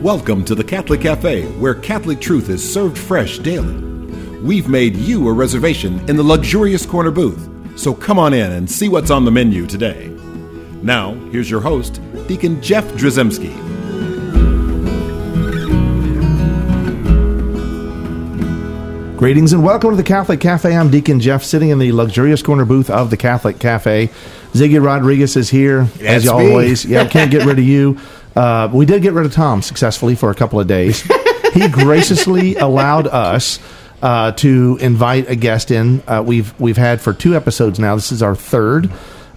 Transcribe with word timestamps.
Welcome 0.00 0.46
to 0.46 0.54
the 0.54 0.64
Catholic 0.64 1.02
Cafe, 1.02 1.46
where 1.58 1.74
Catholic 1.74 2.22
truth 2.22 2.48
is 2.48 2.72
served 2.72 2.96
fresh 2.96 3.38
daily. 3.38 3.74
We've 4.38 4.66
made 4.66 4.96
you 4.96 5.28
a 5.28 5.32
reservation 5.32 5.98
in 6.08 6.16
the 6.16 6.22
luxurious 6.22 6.86
corner 6.86 7.10
booth, 7.10 7.46
so 7.78 7.92
come 7.92 8.18
on 8.18 8.32
in 8.32 8.50
and 8.52 8.70
see 8.70 8.88
what's 8.88 9.10
on 9.10 9.26
the 9.26 9.30
menu 9.30 9.66
today. 9.66 10.08
Now, 10.82 11.12
here's 11.32 11.50
your 11.50 11.60
host, 11.60 12.00
Deacon 12.26 12.62
Jeff 12.62 12.84
Drzymski. 12.92 13.54
Greetings 19.18 19.52
and 19.52 19.62
welcome 19.62 19.90
to 19.90 19.96
the 19.96 20.02
Catholic 20.02 20.40
Cafe. 20.40 20.74
I'm 20.74 20.90
Deacon 20.90 21.20
Jeff, 21.20 21.44
sitting 21.44 21.68
in 21.68 21.78
the 21.78 21.92
luxurious 21.92 22.40
corner 22.42 22.64
booth 22.64 22.88
of 22.88 23.10
the 23.10 23.18
Catholic 23.18 23.58
Cafe. 23.58 24.08
Ziggy 24.54 24.82
Rodriguez 24.82 25.36
is 25.36 25.50
here, 25.50 25.80
as 26.00 26.24
That's 26.24 26.24
me. 26.24 26.30
always. 26.30 26.86
Yeah, 26.86 27.06
can't 27.06 27.30
get 27.30 27.44
rid 27.44 27.58
of 27.58 27.64
you. 27.66 27.98
Uh, 28.36 28.68
we 28.72 28.86
did 28.86 29.02
get 29.02 29.12
rid 29.12 29.26
of 29.26 29.32
Tom 29.32 29.62
successfully 29.62 30.14
for 30.14 30.30
a 30.30 30.34
couple 30.34 30.60
of 30.60 30.66
days. 30.66 31.02
he 31.54 31.68
graciously 31.68 32.56
allowed 32.56 33.06
us 33.06 33.58
uh, 34.02 34.32
to 34.32 34.78
invite 34.80 35.28
a 35.28 35.36
guest 35.36 35.70
in. 35.70 36.02
Uh, 36.06 36.22
we've 36.24 36.58
we've 36.60 36.76
had 36.76 37.00
for 37.00 37.12
two 37.12 37.34
episodes 37.34 37.78
now. 37.78 37.94
This 37.94 38.12
is 38.12 38.22
our 38.22 38.34
third. 38.34 38.90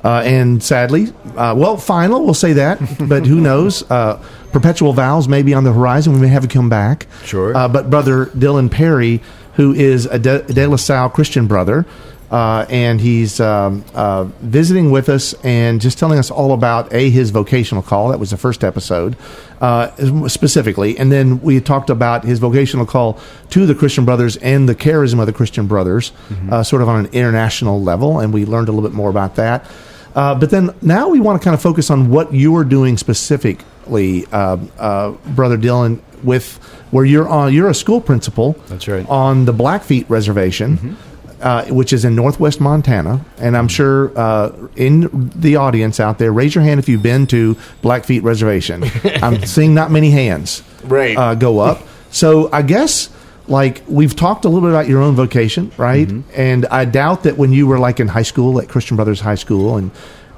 Uh, 0.03 0.22
and 0.26 0.62
sadly, 0.62 1.08
uh, 1.38 1.53
well, 1.55 1.77
final, 1.77 2.26
we'll 2.26 2.34
say 2.34 2.53
that, 2.53 2.77
but 3.08 3.26
who 3.26 3.40
knows? 3.40 3.90
Uh, 3.90 4.22
perpetual 4.52 4.91
vows 4.91 5.30
may 5.30 5.41
be 5.41 5.53
on 5.53 5.64
the 5.64 5.72
horizon. 5.72 6.14
We 6.14 6.20
may 6.20 6.28
have 6.28 6.44
him 6.44 6.50
come 6.50 6.70
back. 6.70 7.08
Sure. 7.23 7.55
Uh, 7.55 7.70
but 7.70 7.89
Brother 7.89 8.25
Dylan 8.28 8.70
Perry, 8.70 9.22
who 9.55 9.73
is 9.73 10.05
a 10.05 10.20
De, 10.20 10.41
De 10.41 10.67
La 10.67 10.75
Salle 10.75 11.09
Christian 11.09 11.48
brother, 11.48 11.86
uh, 12.34 12.66
and 12.68 13.00
he's 13.00 13.40
um, 13.40 13.86
uh, 13.94 14.23
visiting 14.42 14.90
with 14.90 15.08
us 15.08 15.36
and 15.44 15.80
just 15.80 16.00
telling 16.00 16.18
us 16.18 16.32
all 16.32 16.52
about 16.52 16.92
a 16.92 17.12
his 17.12 17.30
vocational 17.30 17.84
call. 17.84 18.09
That 18.09 18.20
was 18.20 18.32
the 18.32 18.38
first 18.38 18.64
episode, 18.64 19.16
uh, 19.62 20.28
specifically, 20.28 20.98
and 20.98 21.12
then 21.12 21.42
we 21.42 21.62
talked 21.62 21.92
about 21.92 22.26
his 22.26 22.40
vocational 22.40 22.88
call 22.88 23.20
to 23.52 23.67
the 23.67 23.75
Christian 23.75 24.03
Brothers 24.03 24.36
and 24.38 24.67
the 24.67 24.73
charism 24.73 25.20
of 25.20 25.28
the 25.28 25.34
Christian 25.34 25.67
Brothers, 25.67 26.12
uh, 26.50 26.64
sort 26.64 26.81
of 26.81 26.90
on 26.90 27.06
an 27.06 27.12
international 27.14 27.84
level, 27.84 28.20
and 28.20 28.34
we 28.34 28.45
learned 28.45 28.68
a 28.68 28.72
little 28.72 28.90
bit 28.90 28.95
more 28.95 29.12
about 29.12 29.36
that. 29.36 29.70
Uh, 30.16 30.34
but 30.34 30.50
then 30.50 30.73
now 30.81 31.09
we 31.09 31.20
want 31.20 31.40
to 31.40 31.44
kind 31.44 31.53
of 31.53 31.62
focus 31.62 31.92
on 31.92 32.09
what 32.09 32.34
you're 32.34 32.64
doing 32.64 32.97
specifically, 32.97 34.25
uh, 34.31 34.58
uh, 34.80 35.12
Brother 35.36 35.58
Dylan, 35.58 36.00
with 36.23 36.58
where 36.90 37.06
you're 37.06 37.30
on. 37.30 37.53
You're 37.53 37.70
a 37.70 37.75
school 37.75 38.02
principal. 38.02 38.53
That's 38.70 38.88
right. 38.88 39.08
On 39.08 39.45
the 39.45 39.53
Blackfeet 39.53 40.09
Reservation, 40.09 40.97
uh, 41.44 41.66
which 41.66 41.94
is 41.94 42.05
in 42.05 42.16
northwest 42.16 42.59
Montana, 42.61 43.23
and 43.38 43.55
I'm 43.58 43.67
sure 43.67 44.11
uh, 44.17 44.52
in 44.75 45.30
the 45.36 45.58
audience 45.58 46.00
out 46.00 46.17
there, 46.17 46.31
raise 46.31 46.55
your 46.55 46.63
hand 46.63 46.80
if 46.80 46.88
you've 46.89 47.03
been 47.03 47.27
to 47.27 47.55
Blackfeet 47.81 48.23
Reservation. 48.23 48.83
I'm 49.22 49.45
seeing 49.45 49.73
not 49.75 49.91
many 49.91 50.09
hands 50.11 50.63
Right. 50.83 51.17
uh, 51.17 51.35
go 51.35 51.59
up. 51.59 51.81
So 52.11 52.50
I 52.52 52.61
guess 52.61 53.09
like 53.47 53.83
we've 53.88 54.16
talked 54.16 54.45
a 54.45 54.47
little 54.50 54.61
bit 54.67 54.69
about 54.73 54.88
your 54.88 55.02
own 55.02 55.16
vocation, 55.16 55.72
right? 55.77 56.09
And 56.35 56.66
I 56.67 56.85
doubt 56.85 57.23
that 57.23 57.38
when 57.38 57.52
you 57.52 57.67
were 57.67 57.78
like 57.78 58.00
in 58.00 58.07
high 58.07 58.22
school 58.23 58.59
at 58.61 58.69
Christian 58.69 58.95
Brothers 58.95 59.19
High 59.19 59.35
School 59.35 59.78
and 59.78 59.91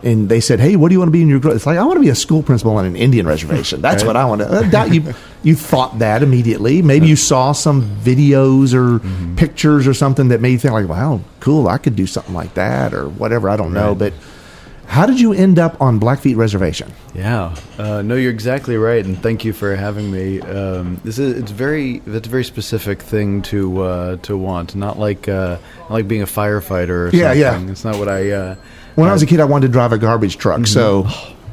and 0.04 0.30
they 0.30 0.40
said, 0.40 0.60
"Hey, 0.60 0.76
what 0.76 0.90
do 0.90 0.94
you 0.94 1.00
want 1.00 1.08
to 1.08 1.12
be 1.14 1.22
in 1.24 1.28
your?" 1.30 1.40
gro-" 1.40 1.52
It's 1.54 1.66
like 1.66 1.78
I 1.80 1.84
want 1.84 1.96
to 1.98 2.02
be 2.02 2.10
a 2.10 2.16
school 2.16 2.44
principal 2.44 2.76
on 2.78 2.86
an 2.86 2.96
Indian 2.96 3.26
reservation. 3.26 3.82
That's 3.82 4.04
what 4.04 4.16
I 4.16 4.26
want 4.26 4.42
to. 4.42 4.50
I 4.52 4.70
doubt 4.70 4.94
you. 4.94 5.14
You 5.46 5.56
thought 5.56 6.00
that 6.00 6.24
immediately. 6.24 6.82
Maybe 6.82 7.08
you 7.08 7.16
saw 7.16 7.52
some 7.54 7.84
videos 8.04 8.74
or 8.74 9.00
pictures 9.38 9.88
or 9.88 9.94
something 9.94 10.28
that 10.30 10.42
made 10.42 10.52
you 10.52 10.58
think 10.60 10.74
like, 10.74 10.90
"Wow, 10.90 11.22
cool! 11.40 11.68
I 11.70 11.78
could 11.78 11.96
do 11.96 12.08
something 12.08 12.34
like 12.34 12.56
that," 12.56 12.94
or 12.94 13.08
whatever. 13.08 13.50
I 13.50 13.56
don't 13.56 13.74
know, 13.74 13.96
but. 13.96 14.12
How 14.88 15.08
did 15.08 15.20
you 15.20 15.34
end 15.34 15.58
up 15.58 15.82
on 15.82 15.98
Blackfeet 15.98 16.38
Reservation? 16.38 16.94
Yeah, 17.16 17.56
uh, 17.80 18.04
no, 18.04 18.14
you're 18.14 18.32
exactly 18.32 18.78
right, 18.78 19.04
and 19.04 19.18
thank 19.18 19.44
you 19.44 19.52
for 19.52 19.76
having 19.76 20.12
me. 20.12 20.40
Um, 20.42 21.02
this 21.04 21.18
is 21.18 21.40
it's 21.40 21.50
very 21.50 22.04
that's 22.06 22.28
a 22.28 22.30
very 22.30 22.44
specific 22.44 23.02
thing 23.02 23.42
to 23.50 23.82
uh, 23.82 24.16
to 24.18 24.38
want, 24.38 24.76
not 24.76 25.00
like 25.00 25.28
uh, 25.28 25.58
not 25.80 25.92
like 25.92 26.08
being 26.08 26.22
a 26.22 26.28
firefighter. 26.28 27.12
Or 27.12 27.16
Yeah, 27.16 27.34
yeah. 27.34 27.60
It's 27.68 27.84
not 27.84 27.98
what 27.98 28.08
I. 28.10 28.30
Uh, 28.30 28.56
When 28.94 29.10
I 29.10 29.14
was 29.14 29.24
a 29.24 29.26
kid, 29.26 29.40
I 29.40 29.46
wanted 29.46 29.68
to 29.68 29.74
drive 29.74 29.92
a 29.92 29.98
garbage 29.98 30.38
truck, 30.38 30.68
so 30.68 31.08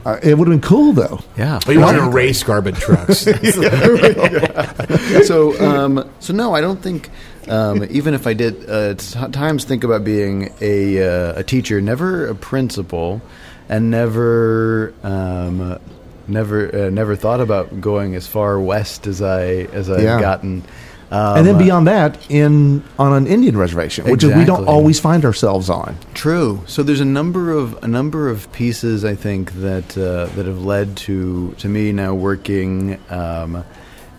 uh, 0.05 0.19
it 0.23 0.37
would 0.37 0.49
have 0.49 0.61
been 0.61 0.69
cool 0.69 0.93
though. 0.93 1.21
yeah. 1.37 1.61
But 1.65 1.73
you 1.75 1.81
want 1.81 1.97
to 1.97 2.11
race 2.11 2.43
garbage 2.43 2.79
trucks. 2.79 3.19
so 5.27 5.59
um, 5.61 6.11
so 6.21 6.33
no, 6.33 6.55
I 6.55 6.61
don't 6.61 6.81
think. 6.83 7.11
Um, 7.49 7.85
even 7.91 8.15
if 8.15 8.29
I 8.29 8.35
did 8.35 8.71
uh, 8.71 8.95
t- 8.95 9.31
times 9.33 9.65
think 9.65 9.83
about 9.83 10.05
being 10.05 10.53
a 10.61 11.03
uh, 11.03 11.41
a 11.41 11.43
teacher, 11.43 11.81
never 11.81 12.29
a 12.29 12.37
principal, 12.37 13.21
and 13.69 13.91
never 13.91 14.95
um, 15.03 15.81
never 16.29 16.87
uh, 16.87 16.91
never 16.91 17.17
thought 17.17 17.41
about 17.41 17.81
going 17.81 18.15
as 18.15 18.29
far 18.29 18.61
west 18.61 19.09
as 19.09 19.21
I 19.21 19.67
as 19.73 19.91
I've 19.91 20.03
Yeah. 20.03 20.21
gotten. 20.21 20.63
Um, 21.12 21.37
and 21.37 21.47
then 21.47 21.59
beyond 21.59 21.87
that, 21.89 22.19
in 22.31 22.83
on 22.99 23.12
an 23.12 23.27
Indian 23.27 23.55
reservation, 23.59 24.11
which 24.11 24.25
is 24.25 24.34
we 24.34 24.47
don't 24.47 24.67
always 24.67 24.99
find 24.99 25.27
ourselves 25.27 25.69
on. 25.69 25.95
True. 26.15 26.62
So 26.67 26.83
there's 26.83 27.00
a 27.00 27.05
number 27.05 27.53
of 27.53 27.84
a 27.84 27.87
number 27.87 28.31
of 28.31 28.50
pieces 28.53 29.05
I 29.05 29.15
think 29.15 29.53
that 29.61 29.97
uh, 29.99 30.27
that 30.34 30.47
have 30.47 30.65
led 30.65 30.97
to 31.09 31.53
to 31.59 31.69
me 31.69 31.93
now 31.93 32.15
working 32.15 32.99
um, 33.11 33.62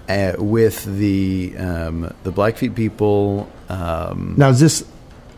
uh, 0.08 0.34
with 0.38 0.86
the 0.86 1.56
um, 1.58 2.14
the 2.24 2.32
Blackfeet 2.32 2.76
people. 2.76 3.50
Um, 3.70 4.36
Now, 4.38 4.50
is 4.50 4.59
this 4.59 4.86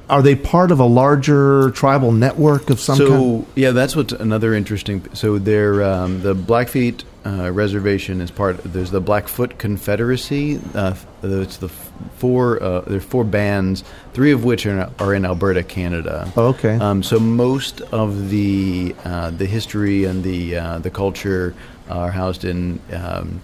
are 0.09 0.21
they 0.21 0.35
part 0.35 0.71
of 0.71 0.79
a 0.79 0.85
larger 0.85 1.71
tribal 1.71 2.11
network 2.11 2.69
of 2.69 2.79
some 2.79 2.97
so 2.97 3.07
kind? 3.07 3.45
yeah, 3.55 3.71
that's 3.71 3.95
what's 3.95 4.13
another 4.13 4.53
interesting. 4.53 5.07
So 5.13 5.39
there, 5.39 5.83
um, 5.83 6.21
the 6.21 6.35
Blackfeet 6.35 7.03
uh, 7.25 7.51
reservation 7.51 8.21
is 8.21 8.29
part. 8.29 8.57
There's 8.63 8.91
the 8.91 9.01
Blackfoot 9.01 9.57
Confederacy. 9.57 10.59
Uh, 10.73 10.95
it's 11.23 11.57
the 11.57 11.69
four. 11.69 12.61
Uh, 12.61 12.81
there's 12.81 13.03
four 13.03 13.23
bands, 13.23 13.83
three 14.13 14.31
of 14.31 14.43
which 14.43 14.65
are, 14.65 14.91
are 14.99 15.13
in 15.13 15.25
Alberta, 15.25 15.63
Canada. 15.63 16.31
Oh, 16.37 16.47
okay. 16.49 16.75
Um, 16.75 17.01
so 17.01 17.19
most 17.19 17.81
of 17.81 18.29
the 18.29 18.95
uh, 19.03 19.31
the 19.31 19.45
history 19.45 20.05
and 20.05 20.23
the 20.23 20.57
uh, 20.57 20.79
the 20.79 20.91
culture 20.91 21.55
are 21.89 22.11
housed 22.11 22.45
in. 22.45 22.79
Um, 22.93 23.41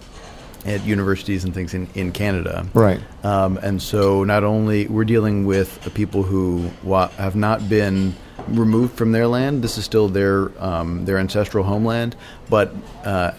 at 0.64 0.86
universities 0.86 1.44
and 1.44 1.56
things 1.56 1.74
in, 1.74 1.88
in 1.96 2.12
Canada. 2.12 2.68
Right. 2.76 3.00
Um, 3.24 3.58
and 3.64 3.82
so 3.82 4.24
not 4.24 4.44
only 4.44 4.86
we're 4.86 5.06
dealing 5.06 5.48
with 5.48 5.92
people 5.96 6.22
who 6.22 6.70
have 7.18 7.36
not 7.36 7.68
been 7.68 8.16
removed 8.48 8.98
from 8.98 9.12
their 9.12 9.28
land, 9.28 9.64
this 9.64 9.78
is 9.78 9.86
still 9.86 10.08
their 10.08 10.52
um, 10.64 11.06
their 11.06 11.18
ancestral 11.18 11.64
homeland, 11.64 12.16
but 12.50 12.74
uh, 13.04 13.32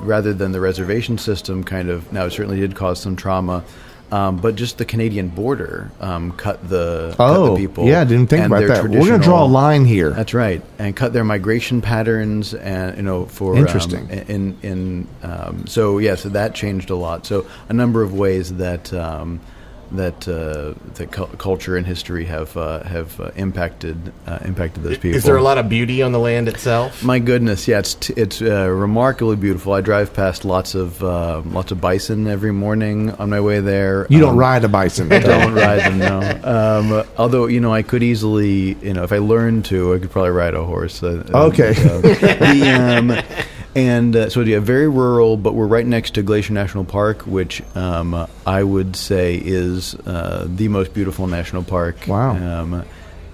rather 0.00 0.32
than 0.32 0.52
the 0.52 0.60
reservation 0.60 1.18
system, 1.18 1.64
kind 1.64 1.88
of 1.88 2.12
now 2.12 2.24
it 2.26 2.30
certainly 2.32 2.60
did 2.60 2.74
cause 2.74 3.00
some 3.00 3.16
trauma. 3.16 3.64
Um, 4.12 4.36
but 4.36 4.54
just 4.54 4.78
the 4.78 4.84
Canadian 4.84 5.30
border 5.30 5.90
um, 6.00 6.30
cut 6.30 6.68
the 6.68 7.12
cut 7.16 7.36
Oh, 7.36 7.56
the 7.56 7.66
people. 7.66 7.86
yeah, 7.86 8.02
I 8.02 8.04
didn't 8.04 8.28
think 8.28 8.46
about 8.46 8.64
that. 8.68 8.84
We're 8.84 9.04
going 9.08 9.18
to 9.20 9.24
draw 9.24 9.44
a 9.44 9.48
line 9.48 9.84
here. 9.84 10.10
that's 10.10 10.32
right, 10.32 10.62
and 10.78 10.94
cut 10.94 11.12
their 11.12 11.24
migration 11.24 11.80
patterns, 11.82 12.54
and 12.54 12.96
you 12.96 13.02
know, 13.02 13.24
for 13.26 13.54
um, 13.54 13.58
Interesting. 13.58 14.08
in 14.08 14.56
in 14.62 15.08
um, 15.24 15.66
so 15.66 15.98
yeah, 15.98 16.14
so 16.14 16.28
that 16.28 16.54
changed 16.54 16.90
a 16.90 16.94
lot. 16.94 17.26
So 17.26 17.46
a 17.68 17.72
number 17.72 18.02
of 18.02 18.14
ways 18.14 18.54
that 18.58 18.92
um, 18.92 19.40
that 19.92 20.26
uh, 20.28 20.74
that 20.94 21.12
cu- 21.12 21.26
culture 21.36 21.76
and 21.76 21.86
history 21.86 22.24
have 22.24 22.56
uh, 22.56 22.82
have 22.84 23.18
uh, 23.20 23.30
impacted 23.36 24.12
uh, 24.26 24.38
impacted 24.44 24.82
those 24.82 24.98
people. 24.98 25.16
Is 25.16 25.24
there 25.24 25.36
a 25.36 25.42
lot 25.42 25.58
of 25.58 25.68
beauty 25.68 26.02
on 26.02 26.12
the 26.12 26.18
land 26.18 26.48
itself? 26.48 27.02
My 27.04 27.18
goodness, 27.18 27.66
yeah, 27.68 27.78
it's 27.78 27.94
t- 27.94 28.14
it's 28.16 28.42
uh, 28.42 28.68
remarkably 28.68 29.36
beautiful. 29.36 29.72
I 29.72 29.80
drive 29.80 30.12
past 30.14 30.44
lots 30.44 30.74
of 30.74 31.02
uh, 31.02 31.42
lots 31.46 31.72
of 31.72 31.80
bison 31.80 32.26
every 32.26 32.52
morning 32.52 33.10
on 33.12 33.30
my 33.30 33.40
way 33.40 33.60
there. 33.60 34.06
You 34.10 34.18
don't 34.20 34.30
Um, 34.32 34.36
ride 34.38 34.64
a 34.64 34.68
bison. 34.68 35.12
I 35.12 35.18
don't 35.20 35.54
ride 35.54 35.80
them, 35.80 35.98
no. 35.98 36.20
Um, 36.44 37.06
although, 37.16 37.46
you 37.46 37.60
know, 37.60 37.72
I 37.72 37.82
could 37.82 38.02
easily, 38.02 38.74
you 38.82 38.92
know, 38.92 39.04
if 39.04 39.12
I 39.12 39.18
learned 39.18 39.64
to, 39.66 39.94
I 39.94 39.98
could 39.98 40.10
probably 40.10 40.30
ride 40.30 40.54
a 40.54 40.64
horse. 40.64 41.02
Uh, 41.02 41.22
Okay. 41.34 41.70
uh, 41.70 42.00
the, 42.00 42.98
um, 42.98 43.45
and 43.76 44.16
uh, 44.16 44.30
so, 44.30 44.40
yeah, 44.40 44.58
very 44.58 44.88
rural, 44.88 45.36
but 45.36 45.52
we're 45.52 45.66
right 45.66 45.84
next 45.84 46.14
to 46.14 46.22
Glacier 46.22 46.54
National 46.54 46.82
Park, 46.82 47.26
which 47.26 47.62
um, 47.76 48.26
I 48.46 48.62
would 48.62 48.96
say 48.96 49.36
is 49.36 49.94
uh, 50.06 50.46
the 50.48 50.68
most 50.68 50.94
beautiful 50.94 51.26
national 51.26 51.62
park. 51.62 51.96
Wow. 52.08 52.36
Um, 52.36 52.84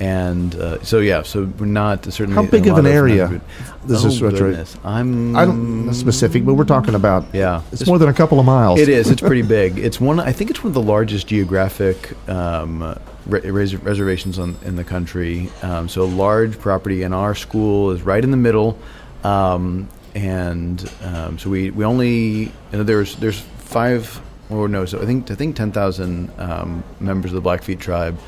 and 0.01 0.53
uh, 0.57 0.83
so, 0.83 0.99
yeah, 0.99 1.23
so 1.23 1.45
we're 1.45 1.67
not 1.67 2.13
certainly. 2.13 2.35
How 2.35 2.51
big 2.51 2.67
a 2.67 2.73
of 2.73 2.79
an 2.79 2.87
lot 2.87 2.91
area? 2.91 3.41
This 3.85 4.05
oh, 4.05 4.09
is 4.09 4.19
goodness. 4.19 4.77
I'm. 4.83 5.37
I 5.37 5.45
don't 5.45 5.87
not 5.87 5.95
specific, 5.95 6.45
but 6.45 6.55
we're 6.55 6.65
talking 6.65 6.97
about. 6.97 7.33
Yeah. 7.33 7.63
it's 7.71 7.87
more 7.87 8.01
than 8.01 8.09
a 8.09 8.13
couple 8.13 8.41
of 8.41 8.45
miles. 8.45 8.81
It 8.81 8.89
is. 8.89 9.11
It's 9.11 9.21
pretty 9.21 9.43
big. 9.59 9.79
It's 9.79 10.01
one. 10.01 10.19
I 10.19 10.33
think 10.33 10.51
it's 10.51 10.65
one 10.65 10.71
of 10.71 10.75
the 10.75 10.83
largest 10.83 11.29
geographic 11.29 12.17
um, 12.29 12.99
re- 13.27 13.49
res- 13.49 13.77
reservations 13.77 14.41
on, 14.41 14.57
in 14.65 14.75
the 14.75 14.83
country. 14.83 15.51
Um, 15.63 15.89
so 15.89 16.05
large 16.05 16.59
property, 16.59 17.05
and 17.05 17.15
our 17.15 17.37
school 17.37 17.93
is 17.93 18.03
right 18.03 18.25
in 18.25 18.33
the 18.33 18.37
middle. 18.37 18.77
Um, 19.23 19.89
and 20.15 20.91
um, 21.03 21.39
so 21.39 21.51
we, 21.51 21.71
we 21.71 21.85
only 21.85 22.11
you 22.45 22.53
know, 22.73 22.83
there's 22.83 23.17
there's 23.17 23.41
five 23.41 24.21
or 24.51 24.69
no 24.69 24.85
so 24.85 25.01
I 25.01 25.07
think 25.07 25.31
I 25.31 25.35
think 25.35 25.57
ten 25.57 25.73
thousand 25.73 26.31
um, 26.39 26.85
members 27.01 27.33
of 27.33 27.37
the 27.43 27.49
Blackfeet 27.49 27.81
tribe. 27.81 28.19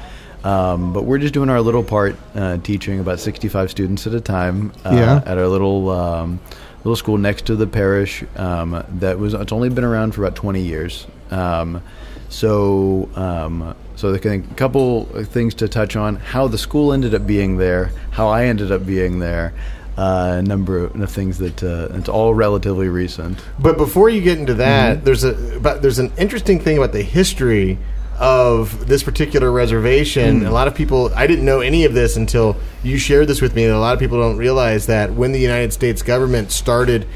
Um, 0.42 0.92
but 0.92 1.04
we're 1.04 1.16
just 1.18 1.32
doing 1.32 1.48
our 1.48 1.62
little 1.62 1.82
part, 1.82 2.16
uh, 2.34 2.58
teaching 2.58 3.00
about 3.00 3.18
65 3.18 3.70
students 3.70 4.06
at 4.06 4.12
a 4.12 4.20
time 4.20 4.72
uh, 4.84 4.90
Yeah. 4.92 5.22
at 5.24 5.38
our 5.38 5.48
little 5.48 5.88
um, 5.88 6.38
little 6.84 6.96
school 6.96 7.16
next 7.16 7.46
to 7.46 7.56
the 7.56 7.66
parish 7.66 8.22
um, 8.36 8.84
that 8.98 9.18
was 9.18 9.32
it's 9.32 9.52
only 9.52 9.70
been 9.70 9.84
around 9.84 10.14
for 10.14 10.22
about 10.22 10.36
20 10.36 10.60
years. 10.60 11.06
Um, 11.30 11.80
so 12.28 13.08
um, 13.14 13.74
so 13.96 14.12
I 14.12 14.18
think 14.18 14.50
a 14.50 14.54
couple 14.54 15.04
things 15.06 15.54
to 15.54 15.68
touch 15.68 15.96
on: 15.96 16.16
how 16.16 16.46
the 16.48 16.58
school 16.58 16.92
ended 16.92 17.14
up 17.14 17.26
being 17.26 17.56
there, 17.56 17.90
how 18.10 18.28
I 18.28 18.44
ended 18.44 18.70
up 18.70 18.84
being 18.84 19.20
there. 19.20 19.54
Uh, 19.96 20.38
a 20.40 20.42
number 20.42 20.86
of 20.86 21.10
things 21.10 21.38
that 21.38 21.62
uh, 21.62 21.86
it's 21.96 22.08
all 22.08 22.34
relatively 22.34 22.88
recent. 22.88 23.38
But 23.60 23.76
before 23.76 24.08
you 24.08 24.20
get 24.22 24.38
into 24.38 24.54
that, 24.54 24.96
Mm-hmm. 24.96 25.04
there's 25.04 25.22
a 25.24 25.60
but 25.60 25.82
there's 25.82 26.00
an 26.00 26.10
interesting 26.18 26.58
thing 26.58 26.76
about 26.78 26.92
the 26.92 27.02
history 27.02 27.78
of 28.18 28.86
this 28.88 29.02
particular 29.04 29.52
reservation. 29.52 30.40
Mm. 30.40 30.48
A 30.48 30.50
lot 30.50 30.66
of 30.68 30.74
people 30.74 31.12
I 31.14 31.26
didn't 31.28 31.44
know 31.44 31.60
any 31.60 31.84
of 31.84 31.94
this 31.94 32.16
until 32.16 32.56
you 32.82 32.98
shared 32.98 33.28
this 33.28 33.40
with 33.40 33.54
me. 33.54 33.64
And 33.64 33.72
a 33.72 33.78
lot 33.78 33.92
of 33.94 34.00
people 34.00 34.18
don't 34.18 34.36
realize 34.36 34.86
that 34.86 35.12
when 35.12 35.30
the 35.32 35.40
United 35.40 35.72
States 35.72 36.02
government 36.02 36.50
started 36.50 37.06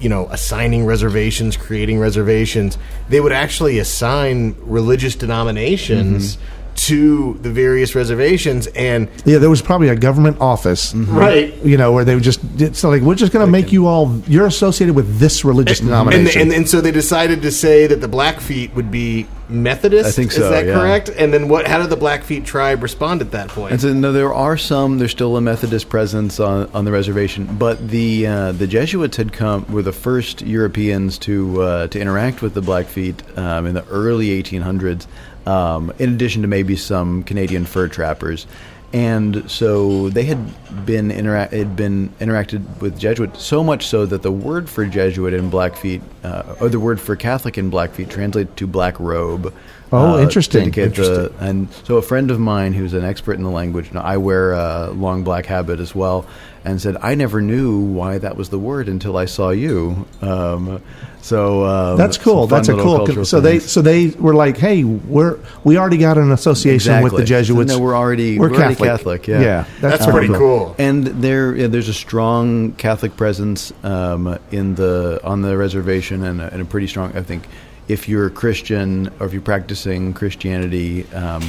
you 0.00 0.08
know, 0.08 0.26
assigning 0.30 0.84
reservations, 0.84 1.56
creating 1.56 2.00
reservations, 2.00 2.76
they 3.08 3.20
would 3.20 3.30
actually 3.32 3.78
assign 3.78 4.56
religious 4.62 5.14
denominations 5.14 6.36
Mm-hmm. 6.36 6.48
To 6.86 7.34
the 7.42 7.50
various 7.50 7.94
reservations 7.94 8.66
and 8.68 9.08
Yeah, 9.24 9.38
there 9.38 9.50
was 9.50 9.62
probably 9.62 9.88
a 9.88 9.96
government 9.96 10.40
office, 10.40 10.94
Right. 10.94 11.54
You 11.64 11.76
know, 11.76 11.92
where 11.92 12.04
they 12.04 12.14
would 12.14 12.24
just 12.24 12.40
it's 12.60 12.82
like 12.82 13.02
we're 13.02 13.14
just 13.14 13.32
going 13.32 13.44
to 13.46 13.50
make 13.50 13.72
you 13.72 13.86
all 13.86 14.20
you're 14.26 14.46
associated 14.46 14.96
with 14.96 15.18
this 15.18 15.44
religious 15.44 15.80
and, 15.80 15.88
denomination. 15.88 16.42
and, 16.42 16.52
and 16.52 16.68
so 16.68 16.80
they 16.80 16.90
decided 16.90 17.42
to 17.42 17.50
say 17.52 17.86
that 17.86 18.00
the 18.00 18.08
Blackfeet 18.08 18.74
would 18.74 18.90
be 18.90 19.26
Methodist. 19.52 20.08
I 20.08 20.12
think 20.12 20.30
Is 20.30 20.36
so, 20.36 20.50
that 20.50 20.66
yeah. 20.66 20.74
correct? 20.74 21.10
And 21.10 21.32
then 21.32 21.48
what? 21.48 21.66
How 21.66 21.78
did 21.78 21.90
the 21.90 21.96
Blackfeet 21.96 22.44
tribe 22.44 22.82
respond 22.82 23.20
at 23.20 23.30
that 23.32 23.48
point? 23.48 23.72
And 23.72 23.80
so, 23.80 23.92
no, 23.92 24.12
there 24.12 24.32
are 24.32 24.56
some. 24.56 24.98
There's 24.98 25.10
still 25.10 25.36
a 25.36 25.40
Methodist 25.40 25.88
presence 25.88 26.40
on, 26.40 26.70
on 26.72 26.84
the 26.84 26.92
reservation, 26.92 27.46
but 27.58 27.88
the 27.88 28.26
uh, 28.26 28.52
the 28.52 28.66
Jesuits 28.66 29.16
had 29.16 29.32
come 29.32 29.70
were 29.70 29.82
the 29.82 29.92
first 29.92 30.42
Europeans 30.42 31.18
to 31.18 31.62
uh, 31.62 31.86
to 31.88 32.00
interact 32.00 32.42
with 32.42 32.54
the 32.54 32.62
Blackfeet 32.62 33.22
um, 33.38 33.66
in 33.66 33.74
the 33.74 33.86
early 33.88 34.28
1800s. 34.42 35.06
Um, 35.46 35.92
in 35.98 36.14
addition 36.14 36.42
to 36.42 36.48
maybe 36.48 36.76
some 36.76 37.24
Canadian 37.24 37.64
fur 37.64 37.88
trappers, 37.88 38.46
and 38.92 39.50
so 39.50 40.08
they 40.10 40.22
had 40.24 40.38
been 40.86 41.08
intera- 41.10 41.50
had 41.50 41.74
been 41.74 42.10
interacted 42.20 42.62
with 42.80 42.98
Jesuit 42.98 43.36
so 43.36 43.64
much 43.64 43.86
so 43.86 44.06
that 44.06 44.22
the 44.22 44.30
word 44.30 44.68
for 44.70 44.84
Jesuit 44.84 45.34
in 45.34 45.50
Blackfeet, 45.50 46.00
uh, 46.22 46.54
or 46.60 46.68
the 46.68 46.78
word 46.78 47.00
for 47.00 47.16
Catholic 47.16 47.58
in 47.58 47.70
Blackfeet, 47.70 48.08
translates 48.10 48.52
to 48.56 48.66
black 48.66 49.00
robe. 49.00 49.52
Oh, 49.94 50.14
uh, 50.14 50.16
to 50.16 50.22
interesting. 50.22 50.70
the- 50.70 51.32
and 51.40 51.68
so 51.84 51.96
a 51.96 52.02
friend 52.02 52.30
of 52.30 52.38
mine 52.38 52.72
who's 52.72 52.94
an 52.94 53.04
expert 53.04 53.32
in 53.34 53.42
the 53.42 53.50
language, 53.50 53.88
and 53.90 53.98
I 53.98 54.16
wear 54.18 54.52
a 54.52 54.90
long 54.90 55.24
black 55.24 55.46
habit 55.46 55.80
as 55.80 55.94
well, 55.94 56.24
and 56.64 56.80
said 56.80 56.96
I 57.00 57.14
never 57.14 57.40
knew 57.40 57.80
why 57.80 58.18
that 58.18 58.36
was 58.36 58.48
the 58.50 58.58
word 58.58 58.88
until 58.88 59.16
I 59.16 59.24
saw 59.26 59.50
you. 59.50 60.06
Um, 60.20 60.82
so 61.20 61.64
um, 61.66 61.96
That's 61.98 62.18
cool. 62.18 62.46
That's 62.48 62.68
a 62.68 62.74
cool. 62.74 62.96
cultural 62.98 63.24
So 63.24 63.40
they 63.40 63.60
so 63.60 63.80
they 63.80 64.08
were 64.08 64.34
like, 64.34 64.56
hey, 64.56 64.82
we're 64.84 65.38
we 65.62 65.78
already 65.78 65.96
got 65.98 66.18
an 66.18 66.32
association 66.32 67.02
with 67.02 67.12
the 67.12 67.18
Exactly. 67.22 67.24
Jesuits. 67.24 67.72
No, 67.72 67.78
we're 67.78 67.94
already- 67.96 68.38
we're, 68.38 68.50
we're 68.50 68.56
already 68.56 68.74
Catholic. 68.74 68.88
Catholic, 69.22 69.26
yeah. 69.28 69.40
yeah, 69.40 69.64
That's 69.80 70.04
kinda 70.04 70.12
pretty 70.18 70.34
cool. 70.34 70.74
And 70.78 71.06
there, 71.06 71.54
yeah, 71.54 71.66
there's 71.68 71.88
a 71.88 71.94
strong 71.94 72.72
Catholic 72.72 73.16
presence 73.16 73.72
um, 73.84 74.38
in 74.50 74.74
the 74.74 75.20
on 75.22 75.42
the 75.42 75.56
reservation, 75.56 76.24
and 76.24 76.40
a, 76.40 76.52
and 76.52 76.60
a 76.62 76.64
pretty 76.64 76.86
strong. 76.88 77.16
I 77.16 77.22
think 77.22 77.46
if 77.88 78.08
you're 78.08 78.26
a 78.26 78.30
Christian 78.30 79.08
or 79.20 79.26
if 79.26 79.32
you're 79.32 79.42
practicing 79.42 80.14
Christianity, 80.14 81.06
um, 81.12 81.42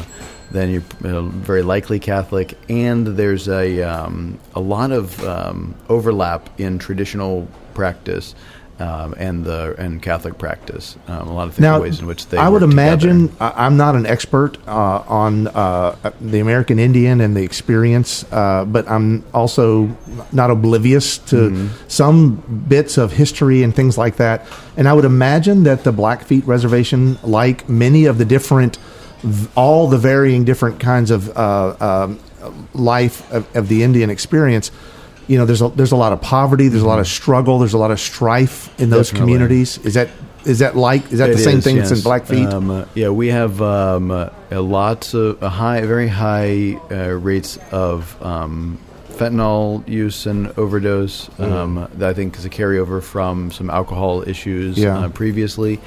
then 0.53 0.69
you're 0.71 1.13
uh, 1.13 1.21
very 1.23 1.63
likely 1.63 1.99
Catholic. 1.99 2.57
And 2.69 3.05
there's 3.07 3.47
a 3.49 3.81
um, 3.83 4.39
a 4.55 4.61
lot 4.61 4.91
of 4.91 5.21
um, 5.23 5.75
overlap 5.89 6.41
in 6.59 6.79
traditional 6.79 7.47
practice. 7.73 8.35
Um, 8.79 9.13
and 9.19 9.45
the 9.45 9.75
and 9.77 10.01
Catholic 10.01 10.39
practice, 10.39 10.97
um, 11.07 11.27
a 11.27 11.33
lot 11.33 11.47
of 11.47 11.53
things, 11.53 11.61
Now, 11.61 11.79
ways 11.79 11.99
in 11.99 12.07
which 12.07 12.25
they. 12.27 12.37
I 12.39 12.49
would 12.49 12.61
together. 12.61 12.73
imagine 12.73 13.31
I, 13.39 13.53
I'm 13.67 13.77
not 13.77 13.93
an 13.95 14.07
expert 14.07 14.57
uh, 14.67 15.03
on 15.07 15.47
uh, 15.47 15.95
the 16.19 16.39
American 16.39 16.79
Indian 16.79 17.21
and 17.21 17.37
the 17.37 17.43
experience, 17.43 18.25
uh, 18.31 18.65
but 18.65 18.89
I'm 18.89 19.23
also 19.31 19.95
not 20.31 20.49
oblivious 20.49 21.19
to 21.29 21.35
Mm-hmm. 21.35 21.67
some 21.87 22.35
bits 22.67 22.97
of 22.97 23.13
history 23.13 23.61
and 23.63 23.75
things 23.75 23.95
like 23.95 24.15
that. 24.17 24.47
And 24.75 24.87
I 24.89 24.93
would 24.93 25.05
imagine 25.05 25.63
that 25.65 25.83
the 25.83 25.91
Blackfeet 25.93 26.43
Reservation, 26.47 27.19
like 27.21 27.69
many 27.69 28.05
of 28.05 28.17
the 28.17 28.25
different, 28.25 28.79
all 29.55 29.87
the 29.87 29.97
varying 29.97 30.43
different 30.43 30.79
kinds 30.79 31.11
of 31.11 31.35
uh, 31.37 31.75
um, 31.79 32.19
life 32.73 33.31
of, 33.31 33.55
of 33.55 33.67
the 33.67 33.83
Indian 33.83 34.09
experience. 34.09 34.71
You 35.27 35.37
know, 35.37 35.45
there's 35.45 35.61
a, 35.61 35.69
there's 35.69 35.93
a 35.93 35.95
lot 35.95 36.11
of 36.11 36.21
poverty, 36.21 36.67
there's 36.67 36.83
a 36.83 36.87
lot 36.87 36.99
of 36.99 37.07
struggle, 37.07 37.59
there's 37.59 37.73
a 37.73 37.77
lot 37.77 37.91
of 37.91 37.99
strife 37.99 38.67
in 38.79 38.89
those 38.89 39.07
Mm-hmm. 39.07 39.15
Definitely. 39.15 39.19
communities. 39.33 39.77
Is 39.85 39.93
that 39.93 40.09
is 40.45 40.59
that 40.59 40.75
like 40.75 41.09
is 41.13 41.19
that 41.19 41.27
the 41.27 41.37
same 41.37 41.59
is, 41.59 41.63
thing 41.63 41.77
that's 41.77 41.91
in. 41.91 41.99
Blackfeet? 41.99 42.51
Um, 42.51 42.69
uh, 42.69 42.85
yeah, 42.95 43.09
we 43.09 43.27
have 43.27 43.61
um, 43.61 44.11
uh, 44.11 44.29
a 44.51 44.59
lot 44.59 45.13
of 45.13 45.41
a 45.41 45.47
high, 45.49 45.79
very 45.85 46.09
high 46.09 46.73
uh, 46.91 47.11
rates 47.11 47.57
of 47.71 48.21
um, 48.21 48.77
fentanyl 49.11 49.87
use 49.87 50.25
and 50.25 50.47
overdose. 50.59 51.29
Mm. 51.37 51.51
Um, 51.51 51.89
that 51.93 52.09
I 52.09 52.13
think 52.13 52.35
is 52.37 52.43
a 52.43 52.49
carryover 52.49 53.01
from 53.01 53.51
some 53.51 53.69
alcohol 53.69 54.27
issues 54.27 54.77
Yeah. 54.77 54.97
uh, 55.05 55.09
previously. 55.09 55.79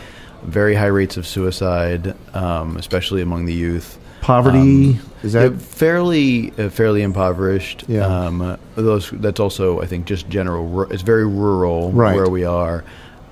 Very 0.46 0.74
high 0.74 0.86
rates 0.86 1.16
of 1.16 1.26
suicide, 1.26 2.14
um, 2.34 2.76
especially 2.76 3.22
among 3.22 3.46
the 3.46 3.52
youth. 3.54 3.98
Poverty 4.20 4.58
Um, 4.92 5.00
is 5.22 5.32
that 5.34 5.52
yeah, 5.52 5.58
fairly 5.58 6.52
uh, 6.58 6.68
fairly 6.70 7.02
impoverished? 7.02 7.84
Yeah. 7.88 8.06
Um, 8.06 8.40
uh, 8.40 8.56
those 8.74 9.10
that's 9.10 9.38
also 9.40 9.80
I 9.80 9.86
think 9.86 10.06
just 10.06 10.28
general. 10.28 10.82
It's 10.90 11.02
very 11.02 11.26
rural 11.26 11.92
Right. 11.92 12.14
where 12.16 12.28
we 12.28 12.44
are, 12.44 12.82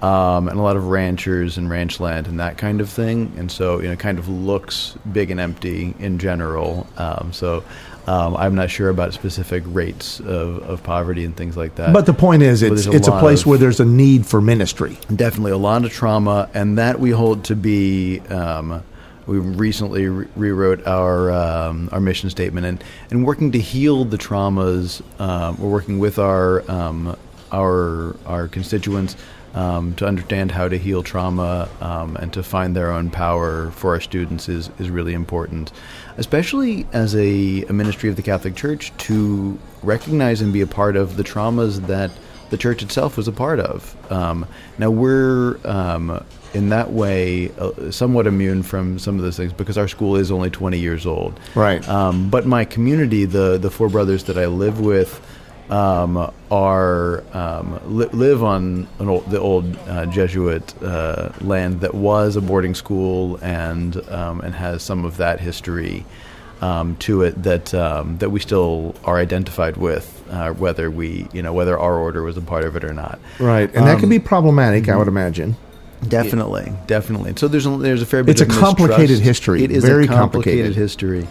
um, 0.03 0.49
and 0.49 0.59
a 0.59 0.63
lot 0.63 0.77
of 0.77 0.87
ranchers 0.89 1.57
and 1.59 1.69
ranch 1.71 1.99
land 2.01 2.27
and 2.29 2.39
that 2.39 2.59
kind 2.59 2.81
of 2.81 2.89
thing. 2.89 3.33
And 3.39 3.51
so 3.51 3.81
you 3.81 3.89
know, 3.89 3.97
kind 3.97 4.19
of 4.19 4.29
looks 4.29 4.95
big 5.13 5.31
and 5.31 5.41
empty 5.41 5.95
in 5.99 6.19
general. 6.19 6.87
Um, 6.97 7.33
so. 7.33 7.63
Um, 8.07 8.37
I'm 8.37 8.55
not 8.55 8.71
sure 8.71 8.91
about 8.91 9.15
specific 9.15 9.63
rates 9.67 10.21
of, 10.21 10.59
of 10.63 10.83
poverty 10.83 11.25
and 11.25 11.35
things 11.37 11.57
like 11.57 11.77
that. 11.77 11.93
but 11.95 12.05
the 12.07 12.13
point 12.13 12.43
is, 12.43 12.63
it's 12.63 12.87
a 12.87 12.93
it's 12.93 13.09
a 13.09 13.19
place 13.19 13.41
of- 13.41 13.47
where 13.47 13.59
there's 13.59 13.81
a 13.81 13.85
need 13.85 14.27
for 14.27 14.41
ministry. 14.41 14.99
Definitely 15.15 15.53
a 15.53 15.57
lot 15.59 15.85
of 15.85 15.93
trauma, 15.93 16.49
and 16.55 16.79
that 16.79 17.01
we 17.01 17.11
hold 17.11 17.45
to 17.45 17.57
be. 17.57 18.21
Um, 18.21 18.83
we 19.27 19.39
recently 19.39 20.07
re- 20.07 20.27
rewrote 20.37 20.87
our 20.87 21.33
um, 21.33 21.89
our 21.93 22.01
mission 22.01 22.29
statement, 22.29 22.67
and, 22.67 22.85
and 23.11 23.25
working 23.25 23.53
to 23.53 23.59
heal 23.59 24.05
the 24.05 24.19
traumas. 24.19 25.01
Um, 25.19 25.57
we're 25.59 25.71
working 25.71 25.99
with 25.99 26.19
our 26.19 26.71
um, 26.71 27.17
our 27.51 28.17
our 28.27 28.49
constituents 28.49 29.17
um, 29.55 29.95
to 29.95 30.07
understand 30.07 30.51
how 30.51 30.69
to 30.69 30.77
heal 30.77 31.03
trauma 31.03 31.69
um, 31.81 32.17
and 32.17 32.33
to 32.33 32.43
find 32.43 32.75
their 32.75 32.91
own 32.91 33.11
power 33.11 33.71
for 33.71 33.95
our 33.95 34.01
students 34.01 34.49
is 34.49 34.71
is 34.79 34.91
really 34.91 35.15
important, 35.15 35.73
especially 36.17 36.87
as 36.93 37.15
a, 37.15 37.65
a 37.65 37.73
ministry 37.73 38.09
of 38.09 38.17
the 38.17 38.23
Catholic 38.23 38.57
Church 38.57 38.93
to 38.99 39.59
recognize 39.83 40.41
and 40.41 40.53
be 40.53 40.61
a 40.61 40.67
part 40.67 40.97
of 40.97 41.17
the 41.17 41.25
traumas 41.25 41.87
that 41.87 42.11
the 42.51 42.57
church 42.57 42.83
itself 42.83 43.17
was 43.17 43.29
a 43.29 43.33
part 43.33 43.61
of. 43.61 43.97
Um, 44.13 44.47
now 44.79 44.91
we're 44.91 45.59
um, 45.65 46.25
in 46.53 46.69
that 46.69 46.93
way 46.93 47.51
uh, 47.59 47.91
somewhat 47.91 48.27
immune 48.27 48.63
from 48.63 48.99
some 48.99 49.17
of 49.17 49.23
those 49.23 49.37
things 49.37 49.53
because 49.53 49.77
our 49.77 49.89
school 49.89 50.17
is 50.17 50.31
only 50.31 50.51
20 50.51 50.79
years 50.79 51.05
old. 51.05 51.39
Right. 51.55 51.87
Um, 51.89 52.31
but 52.31 52.47
my 52.47 52.65
community, 52.65 53.25
the 53.25 53.59
the 53.59 53.71
four 53.71 53.89
brothers 53.89 54.25
that 54.25 54.39
I 54.39 54.47
live 54.47 54.81
with, 54.81 55.21
um, 55.71 56.33
are 56.51 57.25
um, 57.37 57.81
li- 57.87 58.09
live 58.13 58.43
on 58.45 58.87
an 58.99 59.09
old, 59.09 59.31
the 59.31 59.41
old 59.41 59.77
uh, 59.89 60.07
Jesuit 60.07 60.83
uh, 60.83 61.31
land 61.41 61.81
that 61.81 61.95
was 61.95 62.37
a 62.37 62.41
boarding 62.41 62.75
school 62.75 63.39
and 63.43 63.97
um, 64.11 64.41
and 64.43 64.55
has 64.55 64.83
some 64.83 65.05
of 65.05 65.17
that 65.17 65.41
history 65.41 66.05
um, 66.61 66.97
to 66.97 67.23
it 67.23 67.43
that 67.43 67.73
um, 67.75 68.19
that 68.19 68.31
we 68.31 68.41
still 68.41 68.95
are 69.05 69.19
identified 69.19 69.77
with, 69.77 70.23
uh, 70.31 70.53
whether 70.53 70.91
we 70.91 71.27
you 71.33 71.43
know 71.43 71.53
whether 71.53 71.79
our 71.79 71.97
order 71.97 72.23
was 72.23 72.37
a 72.37 72.43
part 72.43 72.65
of 72.65 72.77
it 72.77 72.85
or 72.85 72.93
not. 72.93 73.19
Right, 73.39 73.73
and 73.75 73.87
that 73.87 73.97
can 73.97 74.05
Um, 74.05 74.11
be 74.11 74.19
problematic, 74.19 74.85
mm-hmm. 74.85 74.93
I 74.93 74.97
would 74.97 75.09
imagine. 75.09 75.57
Definitely, 76.07 76.71
definitely. 76.87 77.33
So 77.37 77.49
there's 77.49 77.65
a, 77.65 77.71
there's 77.79 78.03
a 78.03 78.07
fair 78.07 78.23
bit. 78.23 78.33
It's 78.33 78.43
a 78.43 78.45
of 78.45 78.51
complicated 78.61 79.21
mistrust. 79.21 79.25
history, 79.25 79.65
It 79.65 79.71
is 79.71 79.83
very 79.85 80.05
a 80.05 80.09
complicated 80.09 80.75
complicated. 80.75 80.77
history, 80.77 81.27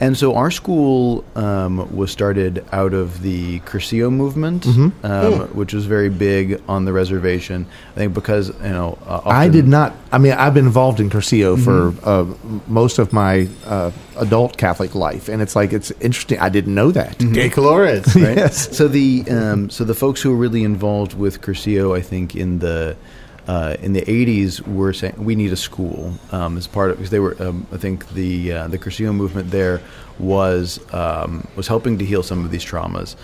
and 0.00 0.16
so 0.16 0.34
our 0.36 0.50
school 0.50 1.24
um, 1.34 1.94
was 1.96 2.10
started 2.10 2.64
out 2.72 2.94
of 2.94 3.22
the 3.22 3.60
Cursillo 3.60 4.10
movement, 4.12 4.62
Mm-hmm. 4.64 5.06
um, 5.06 5.32
which 5.56 5.72
was 5.74 5.86
very 5.86 6.08
big 6.08 6.60
on 6.68 6.84
the 6.84 6.92
reservation. 6.92 7.66
I 7.92 7.98
think 7.98 8.14
because 8.14 8.48
you 8.48 8.68
know, 8.70 8.98
uh, 9.06 9.20
I 9.24 9.48
did 9.48 9.66
not. 9.66 9.92
I 10.12 10.18
mean, 10.18 10.32
I've 10.32 10.54
been 10.54 10.66
involved 10.66 11.00
in 11.00 11.10
Cursillo 11.10 11.56
for 11.62 11.92
Mm-hmm. 11.92 12.08
uh, 12.08 12.60
most 12.68 12.98
of 12.98 13.12
my 13.12 13.48
uh, 13.66 13.90
adult 14.16 14.56
Catholic 14.56 14.94
life, 14.94 15.28
and 15.28 15.42
it's 15.42 15.56
like 15.56 15.72
it's 15.72 15.90
interesting. 16.00 16.38
I 16.38 16.48
didn't 16.48 16.74
know 16.74 16.90
that. 16.92 17.18
De 17.18 17.48
Colores. 17.50 18.06
right? 18.14 18.36
Yes. 18.36 18.76
So 18.76 18.88
the 18.88 19.24
um, 19.30 19.70
so 19.70 19.84
the 19.84 19.94
folks 19.94 20.20
who 20.22 20.30
were 20.30 20.36
really 20.36 20.64
involved 20.64 21.14
with 21.14 21.40
Cursillo, 21.40 21.96
I 21.96 22.00
think 22.02 22.34
in 22.36 22.58
the 22.60 22.96
uh, 23.46 23.76
in 23.80 23.92
the 23.92 24.02
'80s, 24.02 24.66
were 24.66 24.92
saying 24.92 25.14
we 25.18 25.34
need 25.34 25.52
a 25.52 25.56
school 25.56 26.14
um, 26.30 26.56
as 26.56 26.66
part 26.66 26.90
of 26.90 26.96
because 26.98 27.10
they 27.10 27.20
were. 27.20 27.36
Um, 27.40 27.66
I 27.72 27.76
think 27.76 28.08
the 28.10 28.52
uh, 28.52 28.68
the 28.68 28.78
Cursillo 28.78 29.14
movement 29.14 29.50
there 29.50 29.80
was 30.18 30.80
um, 30.92 31.46
was 31.56 31.66
helping 31.66 31.98
to 31.98 32.04
heal 32.04 32.22
some 32.22 32.44
of 32.44 32.50
these 32.50 32.64
traumas. 32.64 33.16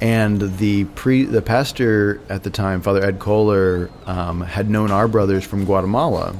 And 0.00 0.58
the 0.58 0.84
pre 0.84 1.24
the 1.24 1.42
pastor 1.42 2.20
at 2.28 2.42
the 2.42 2.50
time, 2.50 2.82
Father 2.82 3.02
Ed 3.02 3.18
Kohler, 3.18 3.90
um, 4.04 4.42
had 4.42 4.68
known 4.68 4.90
our 4.90 5.08
brothers 5.08 5.44
from 5.44 5.64
Guatemala. 5.64 6.34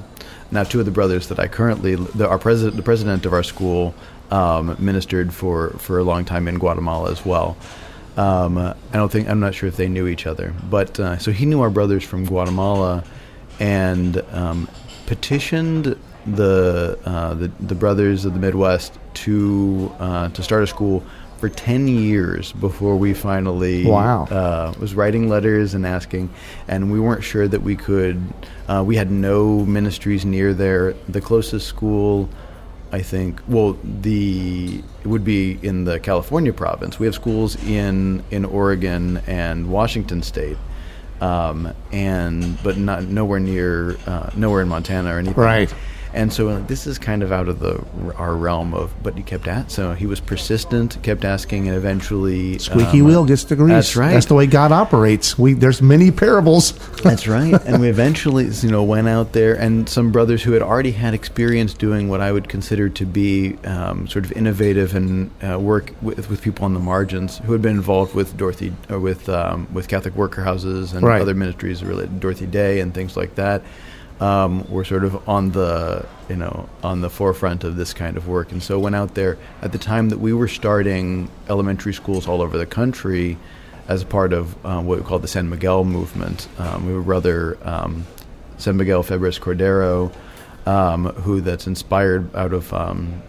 Now, 0.51 0.63
two 0.63 0.79
of 0.79 0.87
the 0.87 0.93
brothers 0.93 1.29
that 1.29 1.41
I 1.41 1.49
currently, 1.49 1.97
the, 1.97 2.29
our 2.29 2.39
president, 2.39 2.77
the 2.77 2.83
president 2.83 3.27
of 3.27 3.33
our 3.33 3.43
school, 3.43 3.95
um, 4.31 4.77
ministered 4.79 5.33
for, 5.35 5.71
for 5.71 5.99
a 5.99 6.05
long 6.05 6.25
time 6.25 6.49
in 6.49 6.59
Guatemala 6.59 7.11
as 7.11 7.25
well. 7.25 7.57
Um, 8.17 8.57
I 8.59 8.75
don't 8.93 9.11
think 9.11 9.29
I'm 9.29 9.41
not 9.41 9.55
sure 9.55 9.69
if 9.69 9.77
they 9.77 9.89
knew 9.89 10.07
each 10.07 10.27
other, 10.27 10.55
but 10.71 10.99
uh, 10.99 11.19
so 11.19 11.33
he 11.33 11.47
knew 11.47 11.61
our 11.61 11.71
brothers 11.71 12.03
from 12.03 12.25
Guatemala, 12.25 13.05
and 13.61 14.23
um, 14.33 14.69
petitioned 15.07 15.97
the, 16.27 16.99
uh, 17.05 17.35
the 17.35 17.49
the 17.61 17.75
brothers 17.75 18.25
of 18.25 18.35
the 18.35 18.41
Midwest 18.41 18.99
to 19.15 19.95
uh, 20.01 20.29
to 20.31 20.43
start 20.43 20.63
a 20.65 20.67
school 20.67 21.03
for 21.39 21.49
ten 21.49 21.87
years 21.87 22.53
before 22.53 22.97
we 22.97 23.15
finally 23.15 23.87
Wow. 23.87 24.25
uh, 24.25 24.75
was 24.81 24.95
writing 24.95 25.29
letters 25.29 25.75
and 25.75 25.87
asking, 25.87 26.31
and 26.67 26.91
we 26.91 26.99
weren't 26.99 27.23
sure 27.23 27.47
that 27.47 27.63
we 27.63 27.77
could. 27.77 28.21
Uh, 28.69 28.83
we 28.85 28.97
had 28.97 29.11
no 29.11 29.65
ministries 29.65 30.25
near 30.25 30.53
there. 30.55 30.95
The 31.09 31.21
closest 31.21 31.67
school. 31.67 32.29
I 32.93 33.03
think. 33.03 33.41
Well, 33.49 33.77
the 33.83 34.81
it 35.03 35.07
would 35.09 35.25
be 35.25 35.59
in 35.61 35.85
the 35.85 35.99
California 36.01 36.53
province. 36.53 36.99
We 37.01 37.07
have 37.07 37.15
schools 37.15 37.57
in 37.67 38.23
in 38.31 38.45
Oregon 38.45 39.19
and 39.27 39.69
Washington 39.71 40.23
State, 40.23 40.57
um, 41.21 41.73
and 41.93 42.63
but 42.63 42.77
not 42.77 43.05
nowhere 43.05 43.41
near 43.41 43.97
uh, 44.07 44.31
nowhere 44.35 44.63
in 44.63 44.69
Montana 44.69 45.15
or 45.15 45.19
anything. 45.19 45.43
Right. 45.43 45.73
And 46.17 46.33
so 46.33 46.49
uh, 46.49 46.67
this 46.67 46.87
is 46.87 46.99
kind 46.99 47.23
of 47.23 47.31
out 47.31 47.49
of 47.49 47.61
the 47.61 47.85
our 48.17 48.35
realm 48.35 48.75
of. 48.75 48.91
what 49.05 49.15
he 49.17 49.23
kept 49.23 49.47
at. 49.47 49.71
So 49.71 49.93
he 49.95 50.07
was 50.07 50.19
persistent, 50.21 50.97
kept 51.03 51.25
asking, 51.25 51.69
and 51.69 51.77
eventually 51.77 52.59
Squeaky 52.59 53.01
um, 53.01 53.07
wheel 53.07 53.25
gets 53.25 53.45
the 53.45 53.55
grease. 53.57 53.71
That's 53.73 53.97
right. 53.97 54.13
That's 54.13 54.27
the 54.27 54.35
way 54.35 54.47
God 54.47 54.73
operates. 54.73 55.39
We 55.39 55.53
there's 55.55 55.81
many 55.83 56.11
parables. 56.11 56.73
That's 57.03 57.29
right. 57.29 57.55
And 57.67 57.81
we 57.81 57.89
eventually, 57.89 58.47
you 58.63 58.71
know, 58.71 58.83
went 58.83 59.09
out 59.09 59.33
there, 59.33 59.55
and 59.55 59.89
some 59.89 60.11
brothers 60.11 60.43
who 60.43 60.53
had 60.53 60.63
already 60.63 60.93
had 60.93 61.15
experience 61.15 61.75
doing 61.75 62.09
what 62.09 62.21
I 62.21 62.33
would 62.33 62.49
consider 62.49 62.89
to 62.89 63.05
be 63.07 63.57
um, 63.65 64.09
sort 64.09 64.25
of 64.25 64.33
innovative 64.33 64.95
and 64.95 65.31
uh, 65.47 65.59
work 65.59 65.93
with, 66.03 66.29
with 66.31 66.41
people 66.43 66.65
on 66.65 66.75
the 66.75 66.81
margins, 66.81 67.39
who 67.39 67.53
had 67.53 67.63
been 67.63 67.77
involved 67.77 68.15
with 68.15 68.37
Dorothy, 68.37 68.73
or 68.89 68.99
with 68.99 69.29
um, 69.29 69.69
with 69.73 69.87
Catholic 69.89 70.15
worker 70.17 70.43
houses 70.43 70.93
and 70.93 71.05
Right. 71.07 71.21
other 71.23 71.35
ministries 71.35 71.85
related 71.85 72.11
to 72.15 72.21
Dorothy 72.21 72.47
Day 72.47 72.81
and 72.81 72.93
things 72.95 73.17
like 73.17 73.35
that. 73.37 73.63
Um, 74.19 74.67
were 74.71 74.85
sort 74.85 75.05
of 75.05 75.29
on 75.29 75.51
the 75.51 76.07
you 76.31 76.37
know 76.37 76.71
on 76.83 77.03
the 77.03 77.11
forefront 77.11 77.65
of 77.65 77.77
this 77.77 77.93
kind 77.93 78.17
of 78.17 78.27
work, 78.27 78.51
and 78.51 78.63
so 78.63 78.79
went 78.79 78.97
out 78.97 79.15
there 79.15 79.37
at 79.61 79.73
the 79.73 79.79
time 79.79 80.09
that 80.09 80.19
we 80.19 80.33
were 80.33 80.49
starting 80.49 81.31
elementary 81.51 81.93
schools 81.93 82.27
all 82.27 82.41
over 82.41 82.57
the 82.57 82.65
country 82.65 83.37
as 83.89 84.03
a 84.03 84.07
part 84.07 84.33
of 84.33 84.65
um, 84.67 84.87
what 84.87 84.99
we 84.99 85.05
call 85.05 85.19
the 85.19 85.29
San 85.29 85.49
Miguel 85.49 85.85
movement. 85.85 86.49
Um, 86.59 86.87
we 86.87 86.93
have 86.93 87.03
a 87.03 87.05
brother, 87.05 87.59
um, 87.63 88.07
San 88.59 88.77
Miguel 88.77 89.03
Febres 89.03 89.39
Cordero, 89.39 90.13
um, 90.67 91.07
who 91.07 91.41
that's 91.41 91.67
inspired 91.67 92.35
out 92.35 92.53
of, 92.53 92.73
um, 92.73 93.23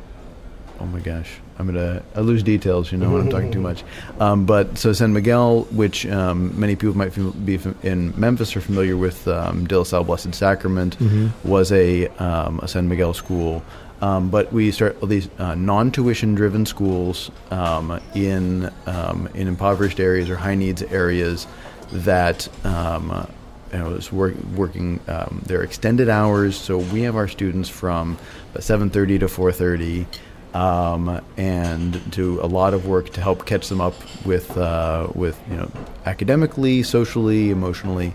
oh 0.79 0.85
my 0.85 0.99
gosh, 0.99 1.39
I'm 1.59 1.65
gonna 1.65 2.03
I 2.15 2.19
lose 2.21 2.43
details, 2.43 2.91
you 2.91 2.97
know, 2.97 3.09
when 3.11 3.21
I'm 3.21 3.29
talking 3.29 3.51
too 3.51 3.59
much. 3.61 3.83
Um, 4.19 4.45
but 4.45 4.77
so 4.77 4.93
San 4.93 5.11
Miguel, 5.13 5.63
which 5.71 6.05
um, 6.05 6.57
many 6.59 6.75
people 6.75 6.95
might 6.95 7.13
fam- 7.13 7.31
be 7.31 7.57
fam- 7.57 7.77
in 7.83 8.13
Memphis 8.19 8.55
are 8.55 8.61
familiar 8.61 8.95
with, 8.95 9.27
um, 9.27 9.65
De 9.67 9.77
La 9.77 9.83
Salle 9.83 10.03
Blessed 10.03 10.35
Sacrament, 10.35 10.97
was 11.43 11.71
a, 11.71 12.07
um, 12.19 12.59
a 12.61 12.67
San 12.67 12.87
Miguel 12.87 13.13
school. 13.13 13.63
Um, 13.99 14.29
but 14.29 14.53
we 14.53 14.69
start 14.69 15.01
these 15.01 15.27
uh, 15.39 15.55
non-tuition 15.55 16.35
driven 16.35 16.67
schools 16.67 17.31
um, 17.49 17.99
in 18.13 18.71
um, 18.85 19.27
in 19.33 19.47
impoverished 19.47 19.99
areas 19.99 20.29
or 20.29 20.35
high 20.35 20.53
needs 20.53 20.83
areas 20.83 21.47
that 21.91 22.47
um, 22.63 23.09
uh, 23.09 23.25
you 23.73 23.79
know, 23.79 23.89
is 23.95 24.11
work, 24.11 24.35
working 24.55 24.99
um, 25.07 25.41
their 25.47 25.63
extended 25.63 26.09
hours. 26.09 26.55
So 26.55 26.77
we 26.77 27.01
have 27.01 27.15
our 27.15 27.27
students 27.27 27.69
from 27.69 28.17
7:30 28.53 29.19
to 29.21 29.25
4:30, 29.25 30.05
um, 30.57 31.21
and 31.37 32.09
do 32.09 32.41
a 32.41 32.47
lot 32.47 32.73
of 32.73 32.87
work 32.87 33.11
to 33.11 33.21
help 33.21 33.45
catch 33.45 33.69
them 33.69 33.79
up 33.79 33.93
with 34.25 34.57
uh, 34.57 35.07
with 35.13 35.39
you 35.51 35.55
know 35.55 35.71
academically, 36.05 36.81
socially, 36.81 37.51
emotionally, 37.51 38.11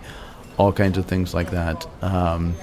all 0.57 0.73
kinds 0.73 0.97
of 0.97 1.05
things 1.05 1.33
like 1.33 1.51
that. 1.51 1.87
Um, 2.01 2.55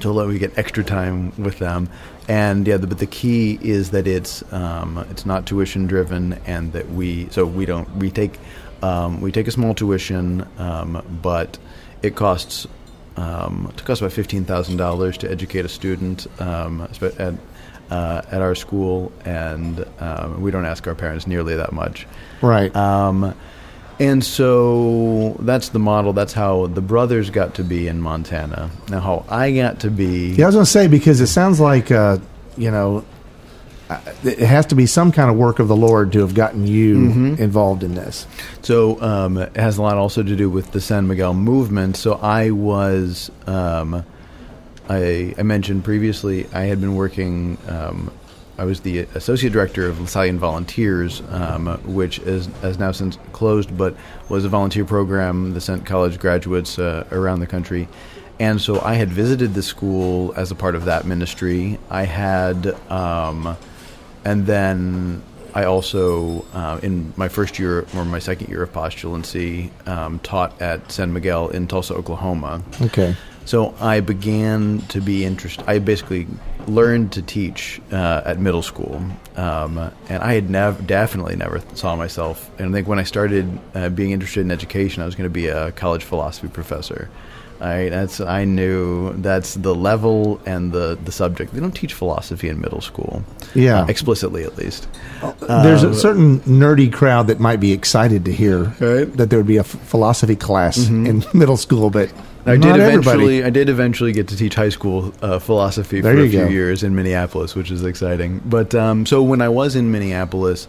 to 0.00 0.10
let 0.10 0.26
we 0.26 0.40
get 0.40 0.58
extra 0.58 0.82
time 0.82 1.32
with 1.40 1.60
them. 1.60 1.88
And 2.28 2.66
yeah, 2.66 2.76
the, 2.76 2.88
but 2.88 2.98
the 2.98 3.06
key 3.06 3.56
is 3.62 3.90
that 3.90 4.08
it's 4.08 4.42
um, 4.52 5.06
it's 5.10 5.24
not 5.24 5.46
tuition 5.46 5.86
driven, 5.86 6.32
and 6.44 6.72
that 6.72 6.90
we 6.90 7.28
so 7.30 7.46
we 7.46 7.66
don't 7.66 7.88
we 7.96 8.10
take 8.10 8.40
um, 8.82 9.20
we 9.20 9.30
take 9.30 9.46
a 9.46 9.52
small 9.52 9.74
tuition, 9.74 10.44
um, 10.58 11.04
but 11.22 11.56
it 12.02 12.16
costs 12.16 12.66
um, 13.16 13.72
it 13.76 13.84
costs 13.84 14.02
about 14.02 14.12
fifteen 14.12 14.44
thousand 14.44 14.76
dollars 14.76 15.16
to 15.18 15.30
educate 15.30 15.64
a 15.64 15.68
student 15.68 16.26
um, 16.40 16.88
at 17.16 17.34
uh, 17.90 18.22
at 18.30 18.40
our 18.42 18.54
school, 18.54 19.12
and 19.24 19.84
um, 20.00 20.40
we 20.42 20.50
don't 20.50 20.64
ask 20.66 20.86
our 20.86 20.94
parents 20.94 21.26
nearly 21.26 21.56
that 21.56 21.72
much. 21.72 22.06
right. 22.42 22.74
Um, 22.74 23.34
and 24.00 24.24
so 24.24 25.36
that's 25.38 25.68
the 25.68 25.78
model. 25.78 26.12
That's 26.12 26.32
how 26.32 26.66
the 26.66 26.80
brothers 26.80 27.30
got 27.30 27.54
to 27.56 27.62
be 27.64 27.86
in 27.86 28.00
Montana. 28.00 28.68
Now, 28.88 28.98
how 29.00 29.24
I 29.28 29.52
got 29.52 29.80
to 29.80 29.90
be. 29.90 30.30
yeah, 30.30 30.46
I 30.46 30.48
was 30.48 30.56
going 30.56 30.64
to 30.64 30.70
say 30.70 30.88
because 30.88 31.20
it 31.20 31.28
sounds 31.28 31.60
like 31.60 31.92
uh, 31.92 32.18
you 32.56 32.72
know 32.72 33.04
it 34.24 34.38
has 34.40 34.66
to 34.66 34.74
be 34.74 34.86
some 34.86 35.12
kind 35.12 35.30
of 35.30 35.36
work 35.36 35.58
of 35.60 35.68
the 35.68 35.76
Lord 35.76 36.12
to 36.14 36.20
have 36.20 36.34
gotten 36.34 36.66
you 36.66 36.96
Mm-hmm. 36.96 37.42
involved 37.42 37.84
in 37.84 37.94
this. 37.94 38.26
So 38.62 39.00
um, 39.00 39.36
it 39.38 39.54
has 39.56 39.76
a 39.78 39.82
lot 39.82 39.96
also 39.96 40.22
to 40.22 40.34
do 40.36 40.48
with 40.50 40.72
the 40.72 40.80
San 40.80 41.06
Miguel 41.06 41.34
movement. 41.34 41.96
So 41.96 42.14
I 42.14 42.50
was, 42.50 43.30
um, 43.46 44.04
I, 44.88 45.34
I 45.38 45.42
mentioned 45.42 45.84
previously, 45.84 46.46
I 46.52 46.62
had 46.62 46.80
been 46.80 46.94
working. 46.94 47.58
Um, 47.68 48.12
I 48.56 48.64
was 48.64 48.80
the 48.80 48.98
associate 48.98 49.52
director 49.52 49.88
of 49.88 49.96
Lasallian 49.96 50.38
Volunteers, 50.38 51.22
um, 51.30 51.66
which 51.84 52.20
is 52.20 52.46
has 52.62 52.78
now 52.78 52.92
since 52.92 53.18
closed, 53.32 53.76
but 53.76 53.96
was 54.28 54.44
a 54.44 54.48
volunteer 54.48 54.84
program 54.84 55.54
that 55.54 55.60
sent 55.62 55.84
college 55.86 56.20
graduates 56.20 56.78
uh, 56.78 57.04
around 57.10 57.40
the 57.40 57.46
country. 57.46 57.88
And 58.38 58.60
so 58.60 58.80
I 58.80 58.94
had 58.94 59.10
visited 59.10 59.54
the 59.54 59.62
school 59.62 60.32
as 60.36 60.50
a 60.50 60.54
part 60.54 60.74
of 60.74 60.84
that 60.86 61.04
ministry. 61.04 61.78
I 61.88 62.04
had, 62.04 62.66
um, 62.90 63.56
and 64.24 64.46
then 64.46 65.22
I 65.54 65.64
also, 65.64 66.44
uh, 66.52 66.80
in 66.82 67.12
my 67.16 67.28
first 67.28 67.60
year 67.60 67.86
or 67.94 68.04
my 68.04 68.18
second 68.18 68.48
year 68.48 68.62
of 68.64 68.72
postulancy, 68.72 69.70
um, 69.86 70.18
taught 70.20 70.60
at 70.60 70.90
San 70.90 71.12
Miguel 71.12 71.48
in 71.48 71.68
Tulsa, 71.68 71.94
Oklahoma. 71.94 72.62
Okay. 72.82 73.16
So 73.44 73.74
I 73.80 74.00
began 74.00 74.80
to 74.88 75.00
be 75.00 75.24
interested. 75.24 75.64
I 75.68 75.78
basically 75.78 76.26
learned 76.66 77.12
to 77.12 77.22
teach 77.22 77.80
uh, 77.92 78.22
at 78.24 78.38
middle 78.40 78.62
school, 78.62 79.02
um, 79.36 79.78
and 80.08 80.22
I 80.22 80.32
had 80.34 80.48
nev- 80.48 80.86
definitely 80.86 81.36
never 81.36 81.60
saw 81.74 81.94
myself. 81.94 82.50
And 82.58 82.70
I 82.70 82.72
think 82.72 82.88
when 82.88 82.98
I 82.98 83.02
started 83.04 83.58
uh, 83.74 83.90
being 83.90 84.12
interested 84.12 84.40
in 84.40 84.50
education, 84.50 85.02
I 85.02 85.06
was 85.06 85.14
going 85.14 85.28
to 85.28 85.30
be 85.34 85.48
a 85.48 85.72
college 85.72 86.04
philosophy 86.04 86.48
professor. 86.48 87.10
I 87.60 87.88
that's 87.88 88.18
I 88.20 88.44
knew 88.44 89.12
that's 89.22 89.54
the 89.54 89.74
level 89.74 90.40
and 90.44 90.72
the 90.72 90.98
the 91.04 91.12
subject. 91.12 91.52
They 91.54 91.60
don't 91.60 91.72
teach 91.74 91.94
philosophy 91.94 92.48
in 92.48 92.60
middle 92.60 92.80
school, 92.80 93.22
Yeah. 93.54 93.82
uh, 93.82 93.86
explicitly 93.86 94.42
at 94.42 94.56
least. 94.56 94.88
There's 95.40 95.84
a 95.84 95.94
certain 95.94 96.40
nerdy 96.40 96.92
crowd 96.92 97.28
that 97.28 97.38
might 97.40 97.60
be 97.60 97.72
excited 97.72 98.24
to 98.24 98.32
hear 98.32 98.74
Right. 98.80 99.16
that 99.16 99.30
there 99.30 99.38
would 99.38 99.46
be 99.46 99.58
a 99.58 99.60
f- 99.60 99.66
philosophy 99.66 100.34
class 100.34 100.88
in 100.88 101.24
middle 101.32 101.56
school, 101.56 101.90
but 101.90 102.10
I 102.46 102.56
did 102.56 102.64
everybody. 102.66 102.94
eventually. 102.96 103.44
I 103.44 103.50
did 103.50 103.68
eventually 103.68 104.12
get 104.12 104.28
to 104.28 104.36
teach 104.36 104.54
high 104.54 104.68
school 104.68 105.14
uh, 105.22 105.38
philosophy 105.38 106.00
There 106.00 106.14
for 106.14 106.20
a 106.20 106.28
few 106.28 106.40
go. 106.40 106.48
years 106.48 106.82
in 106.82 106.94
Minneapolis, 106.94 107.54
which 107.54 107.70
is 107.70 107.84
exciting. 107.84 108.40
But 108.44 108.74
um, 108.74 109.06
so 109.06 109.22
when 109.22 109.40
I 109.40 109.48
was 109.48 109.76
in 109.76 109.90
Minneapolis, 109.90 110.68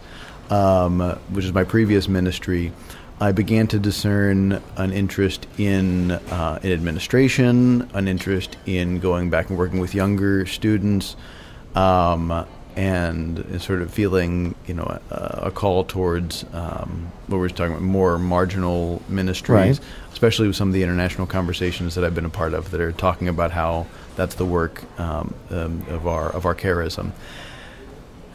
um, 0.50 1.00
which 1.30 1.44
is 1.44 1.52
my 1.52 1.64
previous 1.64 2.08
ministry, 2.08 2.72
I 3.20 3.32
began 3.32 3.66
to 3.68 3.78
discern 3.78 4.62
an 4.76 4.92
interest 4.92 5.46
in 5.58 6.12
uh, 6.12 6.58
in 6.62 6.72
administration, 6.72 7.88
an 7.94 8.08
interest 8.08 8.56
in 8.66 8.98
going 9.00 9.30
back 9.30 9.48
and 9.50 9.58
working 9.58 9.80
with 9.80 9.94
younger 9.94 10.46
students, 10.46 11.16
um, 11.74 12.46
and 12.76 13.60
sort 13.60 13.80
of 13.80 13.90
feeling, 13.90 14.54
you 14.66 14.74
know, 14.74 15.00
a, 15.10 15.44
a 15.44 15.50
call 15.50 15.82
towards 15.84 16.44
um, 16.52 17.10
what 17.26 17.38
we 17.38 17.40
were 17.40 17.48
talking 17.48 17.72
about, 17.72 17.82
more 17.82 18.18
marginal 18.18 19.00
ministries 19.08 19.78
Right. 19.78 19.80
especially 20.12 20.46
with 20.46 20.56
some 20.56 20.68
of 20.68 20.74
the 20.74 20.82
international 20.82 21.26
conversations 21.26 21.94
that 21.94 22.04
I've 22.04 22.14
been 22.14 22.26
a 22.26 22.30
part 22.30 22.52
of 22.54 22.70
that 22.70 22.80
are 22.80 22.92
talking 22.92 23.28
about 23.28 23.50
how 23.50 23.86
that's 24.16 24.34
the 24.36 24.44
work 24.44 24.82
um, 25.00 25.34
um, 25.50 25.84
of 25.88 26.06
our 26.06 26.30
of 26.30 26.44
our 26.46 26.54
charism. 26.54 27.12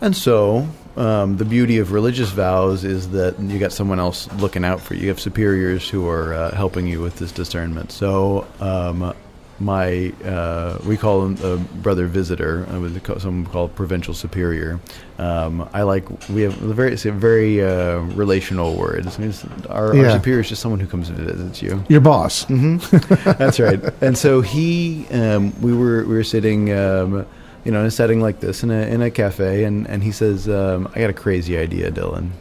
And 0.02 0.16
so, 0.18 0.68
um, 0.98 1.38
the 1.38 1.46
beauty 1.46 1.78
of 1.78 1.92
religious 1.92 2.30
vows 2.30 2.84
is 2.84 3.12
that 3.12 3.40
you 3.40 3.60
got 3.60 3.72
someone 3.72 4.00
else 4.00 4.32
looking 4.34 4.66
out 4.66 4.82
for 4.82 4.96
you. 4.96 5.02
You 5.02 5.08
have 5.10 5.20
superiors 5.20 5.88
who 5.88 6.08
are 6.08 6.34
uh, 6.34 6.56
helping 6.56 6.88
you 6.88 7.00
with 7.02 7.18
this 7.18 7.32
discernment. 7.32 7.92
So, 7.92 8.48
um, 8.60 9.14
my 9.62 10.12
uh, 10.26 10.78
we 10.86 10.98
call 10.98 11.26
him 11.26 11.38
a 11.44 11.58
brother 11.82 12.08
visitor. 12.08 12.66
Uh, 12.72 12.80
with 12.80 12.94
the- 13.02 13.20
some 13.20 13.46
call 13.46 13.68
provincial 13.68 14.14
superior. 14.14 14.80
Um, 15.20 15.70
I 15.74 15.84
like 15.84 16.06
we 16.30 16.42
have 16.42 16.62
a 16.64 16.74
very 16.74 16.94
it's 16.94 17.06
a 17.06 17.12
very 17.12 17.64
uh, 17.64 18.00
relational 18.18 18.76
word. 18.76 19.06
It 19.06 19.20
means 19.20 19.46
our, 19.70 19.96
Yeah. 19.96 20.06
our 20.06 20.12
superior 20.18 20.42
is 20.42 20.50
just 20.50 20.62
someone 20.62 20.80
who 20.80 20.88
comes 20.88 21.10
and 21.10 21.18
visits 21.20 21.62
you. 21.62 21.84
Your 21.90 22.02
boss. 22.02 22.46
That's 22.50 23.60
right. 23.60 23.80
And 24.02 24.18
so 24.18 24.42
he, 24.42 25.06
um, 25.12 25.54
we 25.62 25.74
were 25.74 26.04
we 26.06 26.16
were 26.16 26.24
sitting, 26.24 26.72
um, 26.74 27.26
you 27.64 27.72
know, 27.72 27.82
in 27.82 27.86
a 27.86 27.92
setting 27.92 28.20
like 28.22 28.40
this 28.40 28.64
in 28.64 28.72
a 28.72 28.82
in 28.94 29.02
a 29.02 29.12
cafe, 29.12 29.64
and 29.66 29.88
and 29.88 30.02
he 30.04 30.12
says, 30.12 30.50
um, 30.50 30.90
"I 30.96 31.00
got 31.02 31.10
a 31.12 31.14
crazy 31.26 31.58
idea, 31.58 31.92
Dylan. 31.92 32.32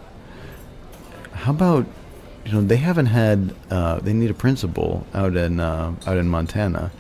How 1.33 1.53
about, 1.53 1.87
you 2.45 2.53
know, 2.53 2.61
they 2.63 2.77
haven't 2.77 3.07
had, 3.07 3.55
uh, 3.71 3.99
they 4.01 4.13
need 4.13 4.31
a 4.31 4.35
principal 4.35 5.07
out 5.15 5.37
in 5.37 5.59
uh, 5.61 5.93
out 6.07 6.17
in 6.17 6.29
Montana, 6.29 6.91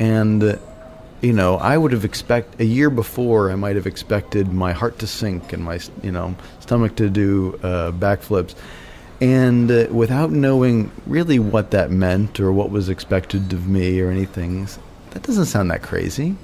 and." 0.00 0.58
You 1.22 1.34
know, 1.34 1.56
I 1.58 1.76
would 1.76 1.92
have 1.92 2.06
expect 2.06 2.62
a 2.62 2.64
year 2.64 2.88
before. 2.88 3.52
I 3.52 3.54
might 3.54 3.76
have 3.76 3.86
expected 3.86 4.50
my 4.54 4.72
heart 4.72 5.00
to 5.00 5.06
sink 5.06 5.52
and 5.52 5.62
my, 5.62 5.78
you 6.02 6.10
know, 6.10 6.34
stomach 6.60 6.96
to 6.96 7.10
do 7.10 7.60
uh, 7.62 7.92
backflips, 7.92 8.54
and 9.20 9.70
uh, 9.70 9.88
without 9.90 10.30
knowing 10.30 10.90
really 11.06 11.38
what 11.38 11.72
that 11.72 11.90
meant 11.90 12.40
or 12.40 12.52
what 12.52 12.70
was 12.70 12.88
expected 12.88 13.52
of 13.52 13.68
me 13.68 14.00
or 14.00 14.08
anything, 14.08 14.66
that 15.10 15.22
doesn't 15.22 15.44
sound 15.44 15.70
that 15.70 15.82
crazy. 15.82 16.36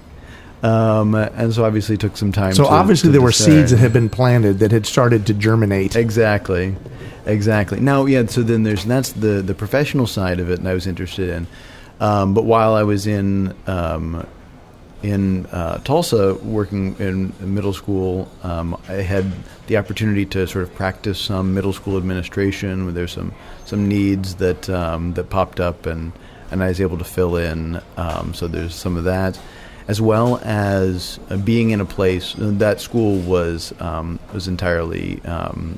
Um, 0.62 1.14
and 1.14 1.54
so 1.54 1.64
obviously 1.64 1.94
it 1.94 2.02
took 2.02 2.18
some 2.18 2.32
time. 2.32 2.52
So 2.52 2.64
to- 2.64 2.68
obviously 2.68 3.08
to 3.08 3.12
there 3.12 3.22
were 3.22 3.32
seeds 3.32 3.70
that 3.70 3.78
had 3.78 3.94
been 3.94 4.10
planted 4.10 4.58
that 4.58 4.72
had 4.72 4.84
started 4.84 5.26
to 5.28 5.32
germinate. 5.32 5.96
Exactly, 5.96 6.76
exactly. 7.24 7.80
Now, 7.80 8.04
yeah. 8.04 8.26
So 8.26 8.42
then 8.42 8.62
there's 8.62 8.84
that's 8.84 9.12
the 9.12 9.40
the 9.40 9.54
professional 9.54 10.06
side 10.06 10.38
of 10.38 10.50
it, 10.50 10.58
and 10.58 10.68
I 10.68 10.74
was 10.74 10.86
interested 10.86 11.30
in. 11.30 11.46
Um, 12.00 12.34
but 12.34 12.44
while 12.44 12.74
I 12.74 12.82
was 12.82 13.06
in 13.06 13.54
um, 13.66 14.26
in 15.02 15.46
uh, 15.46 15.78
Tulsa 15.78 16.34
working 16.34 16.96
in 16.98 17.32
middle 17.40 17.72
school, 17.72 18.28
um, 18.42 18.80
I 18.88 18.94
had 18.94 19.30
the 19.66 19.76
opportunity 19.76 20.26
to 20.26 20.46
sort 20.46 20.64
of 20.64 20.74
practice 20.74 21.18
some 21.18 21.54
middle 21.54 21.72
school 21.72 21.96
administration. 21.96 22.92
There's 22.94 23.12
some 23.12 23.32
some 23.64 23.88
needs 23.88 24.36
that 24.36 24.68
um, 24.68 25.14
that 25.14 25.30
popped 25.30 25.60
up, 25.60 25.86
and 25.86 26.12
and 26.50 26.62
I 26.62 26.68
was 26.68 26.80
able 26.80 26.98
to 26.98 27.04
fill 27.04 27.36
in. 27.36 27.80
Um, 27.96 28.34
so 28.34 28.46
there's 28.46 28.74
some 28.74 28.96
of 28.96 29.04
that, 29.04 29.38
as 29.88 30.00
well 30.00 30.38
as 30.44 31.18
uh, 31.30 31.36
being 31.38 31.70
in 31.70 31.80
a 31.80 31.86
place 31.86 32.34
that 32.36 32.80
school 32.80 33.18
was 33.20 33.72
um, 33.80 34.18
was 34.34 34.48
entirely 34.48 35.22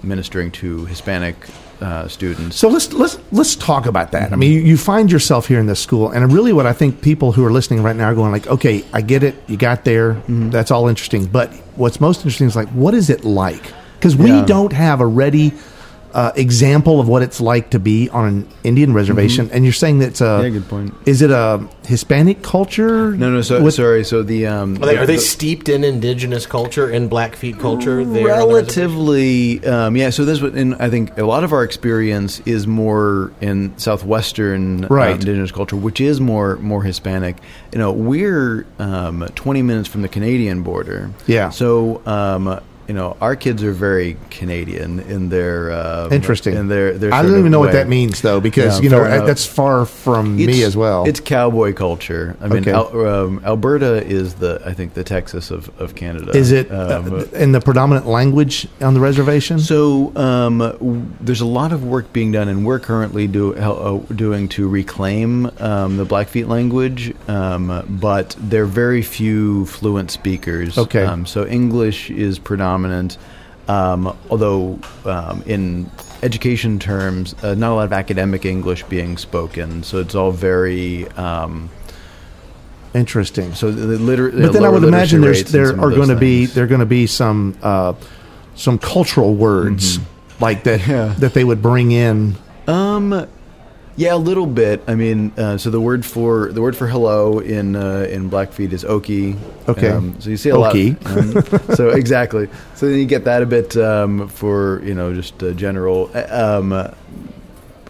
ministering 0.02 0.50
to 0.52 0.84
Hispanic 0.86 1.36
uh, 1.80 2.08
students. 2.08 2.56
So 2.56 2.68
let's 2.68 2.92
let's 2.92 3.18
let's 3.32 3.54
talk 3.56 3.86
about 3.86 4.12
that. 4.12 4.32
I 4.32 4.36
mean, 4.36 4.52
you, 4.52 4.60
you 4.60 4.76
find 4.76 5.10
yourself 5.12 5.46
here 5.48 5.60
in 5.60 5.66
this 5.66 5.80
school, 5.80 6.10
and 6.10 6.32
really, 6.32 6.52
what 6.52 6.66
I 6.66 6.72
think 6.72 7.00
people 7.02 7.32
who 7.32 7.44
are 7.44 7.52
listening 7.52 7.82
right 7.82 7.94
now 7.96 8.06
are 8.10 8.14
going 8.14 8.32
like, 8.32 8.46
"Okay, 8.48 8.84
I 8.92 9.00
get 9.00 9.22
it. 9.22 9.34
You 9.46 9.56
got 9.56 9.84
there. 9.84 10.14
That's 10.28 10.70
all 10.70 10.88
interesting." 10.88 11.26
But 11.26 11.52
what's 11.76 12.00
most 12.00 12.18
interesting 12.18 12.46
is 12.48 12.56
like, 12.56 12.68
what 12.70 12.94
is 12.94 13.10
it 13.10 13.24
like? 13.24 13.72
Because 13.98 14.16
we 14.16 14.30
Yeah. 14.30 14.44
don't 14.44 14.72
have 14.72 15.00
a 15.00 15.06
ready 15.06 15.52
uh, 16.14 16.32
example 16.36 17.00
of 17.00 17.08
what 17.08 17.22
it's 17.22 17.40
like 17.40 17.70
to 17.70 17.78
be 17.78 18.08
on 18.10 18.24
an 18.26 18.48
Indian 18.64 18.92
reservation. 18.94 19.50
And 19.52 19.64
you're 19.64 19.72
saying 19.72 19.98
that's 20.00 20.20
a 20.20 20.40
Yeah, 20.42 20.48
good 20.50 20.68
point. 20.68 20.94
Is 21.06 21.22
it 21.22 21.30
a 21.30 21.66
Hispanic 21.86 22.42
culture? 22.42 23.12
No, 23.12 23.30
no. 23.30 23.42
So 23.42 23.62
With- 23.62 23.74
sorry. 23.74 24.04
So 24.04 24.22
the 24.22 24.46
um, 24.46 24.76
Are 24.82 24.86
they, 24.86 24.96
are 24.96 25.06
they 25.06 25.16
the- 25.16 25.20
steeped 25.22 25.68
in 25.68 25.84
indigenous 25.84 26.46
culture 26.46 26.88
and 26.90 27.08
Blackfeet 27.10 27.58
culture? 27.58 28.04
there 28.04 28.04
on 28.06 28.12
the 28.14 28.24
relatively 28.24 29.64
um, 29.66 29.96
yeah 29.96 30.10
so 30.10 30.24
this 30.24 30.40
what 30.40 30.54
and 30.54 30.74
i 30.76 30.88
think 30.90 31.16
a 31.18 31.24
lot 31.24 31.44
of 31.44 31.52
our 31.52 31.62
experience 31.64 32.40
is 32.40 32.66
more 32.66 33.32
in 33.40 33.76
southwestern 33.78 34.84
uh, 34.84 34.94
indigenous 34.94 35.52
culture 35.52 35.76
which 35.76 36.00
is 36.00 36.20
more 36.20 36.56
more 36.56 36.82
hispanic 36.82 37.36
you 37.72 37.78
know 37.78 37.92
we're 37.92 38.66
um, 38.78 39.26
20 39.34 39.62
minutes 39.62 39.88
from 39.88 40.02
the 40.02 40.08
canadian 40.08 40.62
border 40.62 41.10
Yeah. 41.26 41.50
so 41.50 42.02
um, 42.06 42.60
you 42.88 42.94
know 42.94 43.16
our 43.20 43.36
kids 43.36 43.62
are 43.62 43.72
very 43.72 44.16
canadian 44.30 44.98
in 45.00 45.28
their 45.28 45.70
uh, 45.70 46.08
Interesting. 46.10 46.54
in 46.56 46.68
their, 46.68 46.94
their 46.96 47.12
I 47.12 47.22
don't 47.22 47.38
even 47.38 47.52
know 47.52 47.60
what 47.60 47.72
that 47.72 47.86
means 47.88 48.22
though, 48.22 48.40
because 48.40 48.80
you 48.80 48.88
know 48.88 49.02
that's 49.26 49.44
far 49.46 49.84
from 49.84 50.36
me 50.36 50.62
as 50.62 50.76
well. 50.76 51.06
It's 51.06 51.20
cowboy 51.20 51.74
culture. 51.74 52.36
I 52.40 52.48
mean, 52.48 52.58
Okay. 52.60 52.72
Al, 52.72 53.06
um, 53.06 53.40
Alberta 53.44 54.04
is 54.04 54.34
the 54.34 54.60
I 54.64 54.72
think 54.72 54.94
the 54.94 55.04
Texas 55.04 55.50
of, 55.50 55.70
of 55.80 55.94
Canada. 55.94 56.32
is 56.36 56.50
it 56.50 56.70
Um, 56.72 57.12
uh, 57.12 57.24
in 57.36 57.52
the 57.52 57.60
predominant 57.60 58.06
language 58.06 58.66
on 58.80 58.94
the 58.94 59.00
reservation? 59.00 59.58
So 59.58 60.12
um, 60.16 60.58
w- 60.58 61.04
there's 61.20 61.42
a 61.42 61.46
lot 61.60 61.72
of 61.72 61.84
work 61.84 62.12
being 62.12 62.32
done, 62.32 62.48
and 62.48 62.64
we're 62.64 62.78
currently 62.80 63.26
do, 63.26 63.54
uh, 63.54 63.98
doing 64.14 64.48
to 64.56 64.66
reclaim 64.68 65.50
um, 65.60 65.96
the 65.98 66.06
Blackfeet 66.06 66.48
language, 66.48 67.12
um, 67.28 67.84
but 68.00 68.34
there 68.38 68.62
are 68.62 68.66
very 68.66 69.02
few 69.02 69.66
fluent 69.66 70.10
speakers. 70.10 70.78
Okay. 70.78 71.04
Um, 71.04 71.26
so 71.26 71.46
English 71.46 72.10
is 72.10 72.38
predominant, 72.38 72.77
um, 73.68 74.16
although 74.30 74.78
um, 75.04 75.42
in 75.46 75.90
education 76.22 76.78
terms, 76.78 77.34
uh, 77.42 77.54
not 77.54 77.72
a 77.72 77.74
lot 77.74 77.84
of 77.84 77.92
academic 77.92 78.44
English 78.44 78.82
being 78.84 79.16
spoken. 79.18 79.82
So 79.82 79.98
it's 79.98 80.14
all 80.14 80.32
very. 80.32 81.06
Um, 81.12 81.70
Interesting. 82.94 83.54
so 83.54 83.70
the, 83.70 83.86
the 83.86 83.98
liter- 83.98 84.30
but 84.30 84.52
then 84.54 84.64
I 84.64 84.70
would 84.70 84.82
imagine 84.82 85.20
there's 85.20 85.38
literacy 85.52 85.58
rates 85.58 85.70
and 85.70 85.78
there 85.80 85.86
are 85.86 85.90
going 85.94 86.08
to 86.08 86.16
be 86.16 86.46
there 86.46 86.64
are 86.64 86.66
going 86.66 86.80
to 86.80 86.86
be 86.86 87.06
some 87.06 87.56
uh, 87.62 87.92
some 88.54 88.78
cultural 88.78 89.34
words 89.34 89.98
like 90.40 90.64
that 90.64 90.80
Mm-hmm. 90.80 90.90
Yeah. 90.90 91.14
that 91.18 91.34
they 91.34 91.44
would 91.44 91.60
bring 91.60 91.92
in. 91.92 92.34
Um, 92.66 93.28
yeah, 93.98 94.14
a 94.14 94.16
little 94.16 94.46
bit. 94.46 94.80
I 94.86 94.94
mean, 94.94 95.32
uh, 95.36 95.58
so 95.58 95.70
the 95.70 95.80
word 95.80 96.06
for 96.06 96.52
the 96.52 96.62
word 96.62 96.76
for 96.76 96.86
hello 96.86 97.40
in 97.40 97.74
uh, 97.74 98.06
in 98.08 98.30
Blackfeet 98.30 98.72
is 98.72 98.84
oki. 98.84 99.34
Okay. 99.68 99.88
Um, 99.88 100.20
so 100.20 100.30
you 100.30 100.36
see 100.36 100.50
a 100.50 100.56
Oki. 100.56 100.92
lot. 100.92 101.06
Um, 101.06 101.74
so 101.74 101.88
exactly. 102.02 102.48
So 102.76 102.88
then 102.88 103.00
you 103.00 103.06
get 103.06 103.24
that 103.24 103.42
a 103.42 103.46
bit 103.46 103.76
um, 103.76 104.28
for 104.28 104.80
you 104.84 104.94
know 104.94 105.12
just 105.12 105.42
uh, 105.42 105.50
general 105.52 106.12
uh, 106.14 106.58
um, 106.60 106.72
uh, 106.72 106.92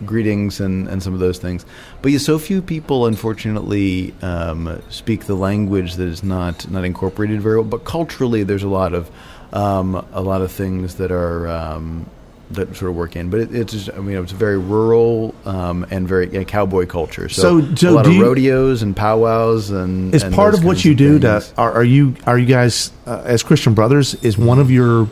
greetings 0.06 0.60
and, 0.60 0.88
and 0.88 1.02
some 1.02 1.12
of 1.12 1.20
those 1.20 1.38
things. 1.38 1.66
But 2.00 2.12
yeah, 2.12 2.18
so 2.18 2.38
few 2.38 2.62
people, 2.62 3.04
unfortunately, 3.04 4.14
um, 4.22 4.80
speak 4.88 5.26
the 5.26 5.34
language 5.34 5.96
that 5.96 6.08
is 6.08 6.22
not 6.22 6.70
not 6.70 6.86
incorporated 6.86 7.42
very 7.42 7.56
well. 7.56 7.64
But 7.64 7.84
culturally, 7.84 8.44
there's 8.44 8.62
a 8.62 8.68
lot 8.68 8.94
of 8.94 9.10
um, 9.52 10.06
a 10.14 10.22
lot 10.22 10.40
of 10.40 10.50
things 10.50 10.94
that 10.94 11.12
are. 11.12 11.48
Um, 11.48 12.08
that 12.52 12.74
sort 12.76 12.90
of 12.90 12.96
work 12.96 13.14
in, 13.16 13.28
but 13.30 13.40
it, 13.40 13.54
it's 13.54 13.72
just, 13.72 13.90
I 13.92 13.98
mean 13.98 14.16
it's 14.16 14.32
very 14.32 14.58
rural 14.58 15.34
um, 15.44 15.86
and 15.90 16.08
very 16.08 16.44
cowboy 16.46 16.86
culture. 16.86 17.28
So, 17.28 17.60
So- 17.60 17.74
so 17.74 17.90
a 17.90 17.92
lot 17.92 18.06
of 18.06 18.12
you- 18.14 18.22
rodeos 18.24 18.82
and 18.82 18.96
powwows 18.96 19.70
and 19.70 20.14
Is 20.14 20.22
and 20.22 20.34
part 20.34 20.54
of 20.54 20.64
what 20.64 20.84
you 20.84 20.94
do 20.94 21.18
to 21.20 21.44
are, 21.58 21.72
are 21.72 21.84
you 21.84 22.14
are 22.26 22.38
you 22.38 22.46
guys 22.46 22.90
uh, 23.06 23.22
as 23.24 23.42
Christian 23.42 23.74
brothers 23.74 24.14
is 24.22 24.38
one 24.38 24.58
of 24.58 24.70
your 24.70 25.08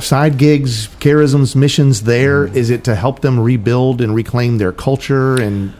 side 0.00 0.38
gigs, 0.38 0.88
charisms, 1.00 1.54
missions 1.54 2.02
there? 2.04 2.44
Is 2.46 2.68
Mm-hmm. 2.68 2.74
it 2.76 2.84
to 2.84 2.94
help 2.94 3.20
them 3.20 3.38
rebuild 3.38 4.00
and 4.00 4.14
reclaim 4.14 4.58
their 4.58 4.72
culture 4.72 5.40
and 5.40 5.72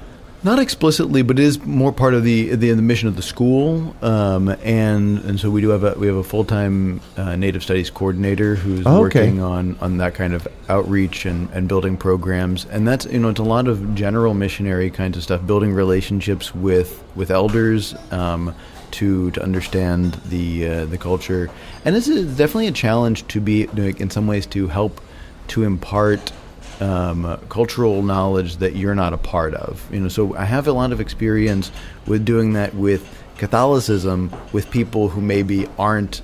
Not 0.45 0.59
explicitly, 0.59 1.23
but 1.23 1.39
it 1.39 1.45
is 1.45 1.65
more 1.65 1.93
part 1.93 2.15
of 2.15 2.25
the 2.25 2.57
the, 2.57 2.73
the 2.73 2.83
mission 2.83 3.07
of 3.07 3.15
the 3.15 3.23
school, 3.23 3.95
um, 4.03 4.49
and 4.65 5.19
and 5.21 5.39
so 5.39 5.51
we 5.51 5.61
do 5.61 5.69
have 5.69 5.85
a 5.85 5.95
we 5.97 6.09
have 6.09 6.17
a 6.17 6.25
full 6.25 6.45
time 6.45 7.01
uh, 7.17 7.37
Native 7.37 7.63
Studies 7.63 7.91
coordinator 7.91 8.57
who's 8.57 8.85
Oh, 8.85 9.05
okay. 9.05 9.21
working 9.21 9.41
on 9.41 9.77
on 9.81 9.99
that 9.99 10.15
kind 10.17 10.35
of 10.35 10.49
outreach 10.69 11.27
and, 11.27 11.49
and 11.51 11.69
building 11.69 11.97
programs, 11.97 12.65
and 12.65 12.89
that's 12.89 13.07
you 13.07 13.21
know 13.21 13.29
it's 13.29 13.39
a 13.39 13.45
lot 13.45 13.69
of 13.69 13.95
general 13.95 14.35
missionary 14.35 14.91
kinds 14.91 15.17
of 15.17 15.23
stuff, 15.23 15.47
building 15.47 15.73
relationships 15.75 16.53
with 16.53 17.05
with 17.15 17.31
elders. 17.31 17.95
Um, 18.11 18.55
to, 18.93 19.31
to 19.31 19.43
understand 19.43 20.13
the 20.27 20.69
uh, 20.69 20.85
the 20.85 20.99
culture, 20.99 21.49
and 21.87 21.97
this 21.97 22.09
is 22.09 22.37
definitely 22.37 22.67
a 22.67 22.73
challenge 22.73 23.27
to 23.29 23.41
be 23.41 23.63
in 23.73 24.11
some 24.11 24.27
ways 24.27 24.45
to 24.49 24.69
help 24.69 25.01
to 25.49 25.65
impart 25.65 26.31
um, 26.83 27.39
cultural 27.49 28.03
knowledge 28.03 28.57
that 28.57 28.75
you're 28.75 28.95
not 28.95 29.13
a 29.13 29.19
part 29.19 29.55
of. 29.55 29.89
You 29.93 30.01
know, 30.01 30.09
so 30.09 30.35
I 30.35 30.45
have 30.45 30.67
a 30.67 30.73
lot 30.73 30.93
of 30.93 31.01
experience 31.01 31.71
with 32.07 32.25
doing 32.25 32.55
that 32.55 32.75
with 32.75 33.07
Catholicism 33.39 34.35
with 34.53 34.71
people 34.71 35.09
who 35.09 35.21
maybe 35.21 35.69
aren't 35.79 36.23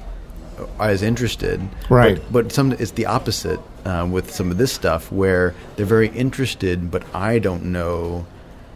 as 0.80 1.02
interested. 1.02 1.60
Right. 1.88 2.16
But, 2.16 2.32
but 2.32 2.52
some 2.52 2.72
it's 2.72 2.90
the 2.92 3.06
opposite 3.06 3.60
um, 3.84 4.10
with 4.10 4.32
some 4.32 4.50
of 4.50 4.58
this 4.58 4.72
stuff 4.72 5.12
where 5.12 5.54
they're 5.76 5.86
very 5.86 6.08
interested, 6.08 6.90
but 6.90 7.02
I 7.14 7.38
don't 7.38 7.66
know 7.66 8.26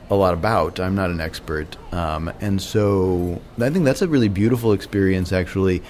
a 0.08 0.14
lot 0.14 0.34
about. 0.34 0.78
I'm 0.78 0.94
not 0.94 1.10
an 1.10 1.20
expert, 1.20 1.76
um, 1.92 2.32
and 2.40 2.60
so 2.60 3.40
I 3.58 3.70
think 3.70 3.84
that's 3.84 4.02
a 4.02 4.08
really 4.08 4.28
beautiful 4.28 4.72
experience, 4.72 5.32
actually, 5.32 5.82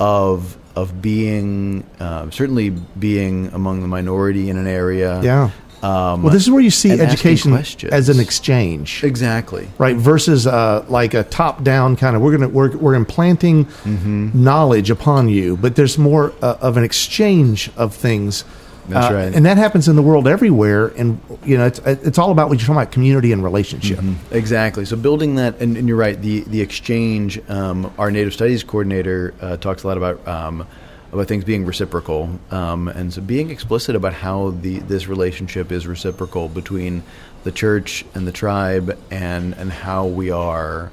of 0.00 0.56
of 0.76 1.00
being 1.02 1.84
uh, 1.98 2.30
certainly 2.30 2.70
being 2.98 3.48
among 3.54 3.80
the 3.80 3.88
minority 3.88 4.50
in 4.50 4.56
an 4.58 4.66
area. 4.66 5.20
yeah. 5.22 5.50
Um, 5.82 6.22
well, 6.22 6.32
this 6.32 6.42
is 6.42 6.50
where 6.50 6.62
you 6.62 6.70
see 6.70 6.90
education 6.90 7.52
as 7.92 8.08
an 8.08 8.18
exchange. 8.18 9.04
exactly. 9.04 9.68
right 9.78 9.94
versus 9.96 10.46
uh, 10.46 10.84
like 10.88 11.12
a 11.14 11.22
top 11.24 11.62
down 11.62 11.96
kind 11.96 12.16
of 12.16 12.22
we're 12.22 12.32
gonna 12.36 12.48
we're, 12.48 12.74
we're 12.78 12.94
implanting 12.94 13.66
Mm-hmm. 13.66 14.30
knowledge 14.42 14.90
upon 14.90 15.28
you 15.28 15.56
but 15.58 15.76
there's 15.76 15.98
more 15.98 16.32
uh, 16.40 16.56
of 16.62 16.76
an 16.78 16.82
exchange 16.84 17.70
of 17.76 17.94
things 17.94 18.44
That's 18.88 19.10
Uh, 19.10 19.14
right. 19.14 19.34
and 19.34 19.44
that 19.46 19.56
happens 19.58 19.88
in 19.88 19.96
the 19.96 20.02
world 20.02 20.28
everywhere. 20.28 20.92
And 20.96 21.18
you 21.44 21.58
know, 21.58 21.66
it's 21.66 21.80
it's 21.80 22.18
all 22.18 22.30
about 22.30 22.48
what 22.48 22.58
you're 22.58 22.66
talking 22.66 22.80
about 22.82 22.92
community 22.92 23.32
and 23.32 23.42
relationship. 23.42 23.98
Exactly. 24.30 24.84
So 24.84 24.96
building 24.96 25.34
that, 25.36 25.60
and, 25.60 25.76
and 25.76 25.88
you're 25.88 25.96
right. 25.96 26.20
The 26.20 26.40
the 26.40 26.60
exchange. 26.60 27.40
Um, 27.48 27.92
our 27.98 28.10
Native 28.10 28.32
Studies 28.32 28.62
coordinator 28.64 29.34
uh, 29.40 29.56
talks 29.56 29.82
a 29.82 29.88
lot 29.88 29.96
about 29.96 30.26
um, 30.28 30.66
about 31.12 31.26
things 31.28 31.44
being 31.44 31.64
reciprocal, 31.64 32.28
um, 32.50 32.88
and 32.88 33.12
so 33.12 33.20
being 33.22 33.50
explicit 33.50 33.96
about 33.96 34.12
how 34.12 34.50
the 34.62 34.78
this 34.80 35.08
relationship 35.08 35.72
is 35.72 35.86
reciprocal 35.86 36.48
between 36.48 37.02
the 37.44 37.52
church 37.52 38.04
and 38.14 38.26
the 38.26 38.32
tribe, 38.32 38.96
and 39.10 39.54
and 39.54 39.70
how 39.72 40.06
we 40.06 40.30
are 40.30 40.90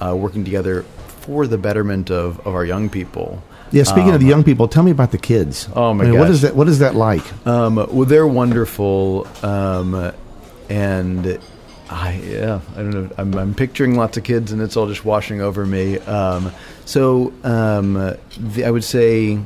uh, 0.00 0.14
working 0.16 0.44
together 0.44 0.84
for 1.20 1.46
the 1.46 1.58
betterment 1.58 2.10
of, 2.10 2.40
of 2.46 2.54
our 2.54 2.64
young 2.64 2.88
people. 2.88 3.42
Yeah. 3.72 3.84
Speaking 3.84 4.10
of 4.10 4.20
the 4.20 4.26
young 4.26 4.42
people, 4.44 4.68
tell 4.68 4.82
me 4.82 4.90
about 4.90 5.12
the 5.12 5.18
kids. 5.18 5.68
Oh, 5.74 5.94
my 5.94 6.04
I 6.04 6.10
mean, 6.10 6.18
What 6.18 6.30
is 6.30 6.42
that? 6.42 6.56
What 6.56 6.68
is 6.68 6.80
that 6.80 6.94
like? 6.94 7.22
Um, 7.46 7.76
well, 7.76 8.04
they're 8.04 8.26
wonderful, 8.26 9.26
um, 9.42 10.12
and 10.68 11.38
I 11.88 12.14
yeah, 12.24 12.60
I 12.74 12.76
don't 12.76 12.90
know. 12.90 13.10
I'm, 13.18 13.34
I'm 13.34 13.54
picturing 13.54 13.96
lots 13.96 14.16
of 14.16 14.24
kids, 14.24 14.52
and 14.52 14.60
it's 14.62 14.76
all 14.76 14.86
just 14.88 15.04
washing 15.04 15.40
over 15.40 15.64
me. 15.66 15.98
Um, 16.00 16.52
so 16.84 17.32
um, 17.44 17.94
the, 18.38 18.64
I 18.64 18.70
would 18.70 18.84
say, 18.84 19.32
I 19.34 19.36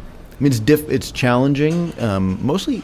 mean, 0.40 0.52
it's 0.52 0.60
diff- 0.60 0.88
it's 0.90 1.10
challenging. 1.10 1.92
Um, 2.00 2.38
mostly, 2.44 2.82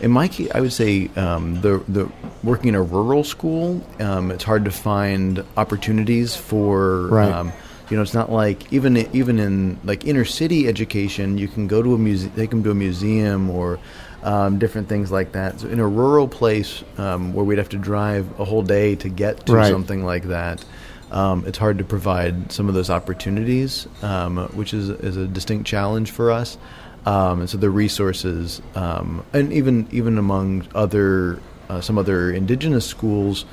in 0.00 0.10
my 0.10 0.28
case, 0.28 0.50
I 0.54 0.60
would 0.60 0.72
say 0.72 1.08
um, 1.16 1.60
the 1.60 1.82
the 1.88 2.10
working 2.42 2.68
in 2.68 2.74
a 2.74 2.82
rural 2.82 3.22
school, 3.24 3.84
um, 4.00 4.30
it's 4.30 4.44
hard 4.44 4.64
to 4.64 4.70
find 4.70 5.44
opportunities 5.56 6.34
for. 6.34 7.06
Right. 7.08 7.52
You 7.90 7.96
know, 7.96 8.02
it's 8.02 8.14
not 8.14 8.30
like 8.30 8.72
even 8.72 8.96
even 9.12 9.38
in 9.40 9.80
like 9.82 10.06
inner 10.06 10.24
city 10.24 10.68
education, 10.68 11.38
you 11.38 11.48
can 11.48 11.66
go 11.66 11.82
to 11.82 11.94
a 11.94 11.98
museum, 11.98 12.32
they 12.36 12.46
can 12.46 12.62
do 12.62 12.70
a 12.70 12.74
museum 12.74 13.50
or 13.50 13.80
um, 14.22 14.58
different 14.58 14.88
things 14.88 15.10
like 15.10 15.32
that. 15.32 15.60
So 15.60 15.68
in 15.68 15.80
a 15.80 15.88
rural 15.88 16.28
place 16.28 16.84
um, 16.98 17.34
where 17.34 17.44
we'd 17.44 17.58
have 17.58 17.70
to 17.70 17.78
drive 17.78 18.38
a 18.38 18.44
whole 18.44 18.62
day 18.62 18.94
to 18.96 19.08
get 19.08 19.46
to 19.46 19.52
Right. 19.54 19.70
something 19.70 20.04
like 20.04 20.24
that, 20.24 20.64
um, 21.10 21.44
it's 21.46 21.58
hard 21.58 21.78
to 21.78 21.84
provide 21.84 22.52
some 22.52 22.68
of 22.68 22.74
those 22.74 22.90
opportunities, 22.90 23.88
um, 24.02 24.36
which 24.54 24.72
is 24.72 24.88
is 24.88 25.16
a 25.16 25.26
distinct 25.26 25.66
challenge 25.66 26.12
for 26.12 26.30
us. 26.30 26.58
Um, 27.06 27.40
and 27.40 27.50
so 27.50 27.56
the 27.58 27.70
resources, 27.70 28.62
um, 28.76 29.24
and 29.32 29.52
even 29.52 29.88
even 29.90 30.16
among 30.18 30.68
other 30.76 31.40
uh, 31.68 31.80
some 31.80 31.98
other 31.98 32.30
indigenous 32.30 32.86
schools, 32.86 33.44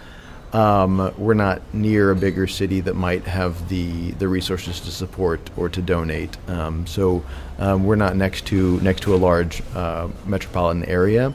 um, 0.53 1.13
we're 1.17 1.33
not 1.33 1.61
near 1.73 2.11
a 2.11 2.15
bigger 2.15 2.47
city 2.47 2.79
that 2.81 2.95
might 2.95 3.23
have 3.25 3.69
the 3.69 4.11
the 4.11 4.27
resources 4.27 4.79
to 4.81 4.91
support 4.91 5.49
or 5.57 5.69
to 5.69 5.81
donate. 5.81 6.37
Um, 6.47 6.87
so 6.87 7.23
um, 7.59 7.83
we're 7.83 7.95
not 7.95 8.15
next 8.15 8.45
to 8.47 8.79
next 8.81 9.01
to 9.03 9.13
a 9.13 9.17
large 9.17 9.61
uh, 9.75 10.07
metropolitan 10.25 10.85
area. 10.85 11.33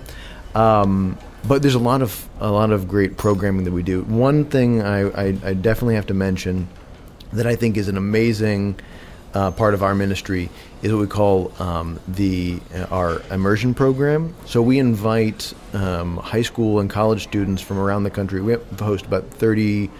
Um, 0.54 1.18
but 1.44 1.62
there's 1.62 1.74
a 1.74 1.80
lot 1.80 2.02
of 2.02 2.28
a 2.40 2.50
lot 2.50 2.70
of 2.70 2.88
great 2.88 3.16
programming 3.16 3.64
that 3.64 3.72
we 3.72 3.82
do. 3.82 4.02
One 4.02 4.44
thing 4.44 4.82
I, 4.82 5.08
I, 5.10 5.26
I 5.44 5.54
definitely 5.54 5.96
have 5.96 6.06
to 6.06 6.14
mention 6.14 6.68
that 7.32 7.46
I 7.46 7.56
think 7.56 7.76
is 7.76 7.88
an 7.88 7.96
amazing 7.96 8.78
uh, 9.34 9.50
part 9.50 9.74
of 9.74 9.82
our 9.82 9.94
ministry 9.94 10.50
is 10.82 10.92
what 10.92 11.00
we 11.00 11.06
call 11.06 11.52
um, 11.60 12.00
the 12.08 12.60
uh, 12.74 12.84
our 12.90 13.22
immersion 13.30 13.74
program. 13.74 14.34
So 14.46 14.60
we 14.62 14.78
invite 14.78 15.54
um, 15.72 16.16
high 16.18 16.42
school 16.42 16.80
and 16.80 16.90
college 16.90 17.22
students 17.22 17.62
from 17.62 17.78
around 17.78 18.04
the 18.04 18.10
country. 18.10 18.40
We 18.42 18.56
host 18.78 19.06
about 19.06 19.30
30, 19.30 19.90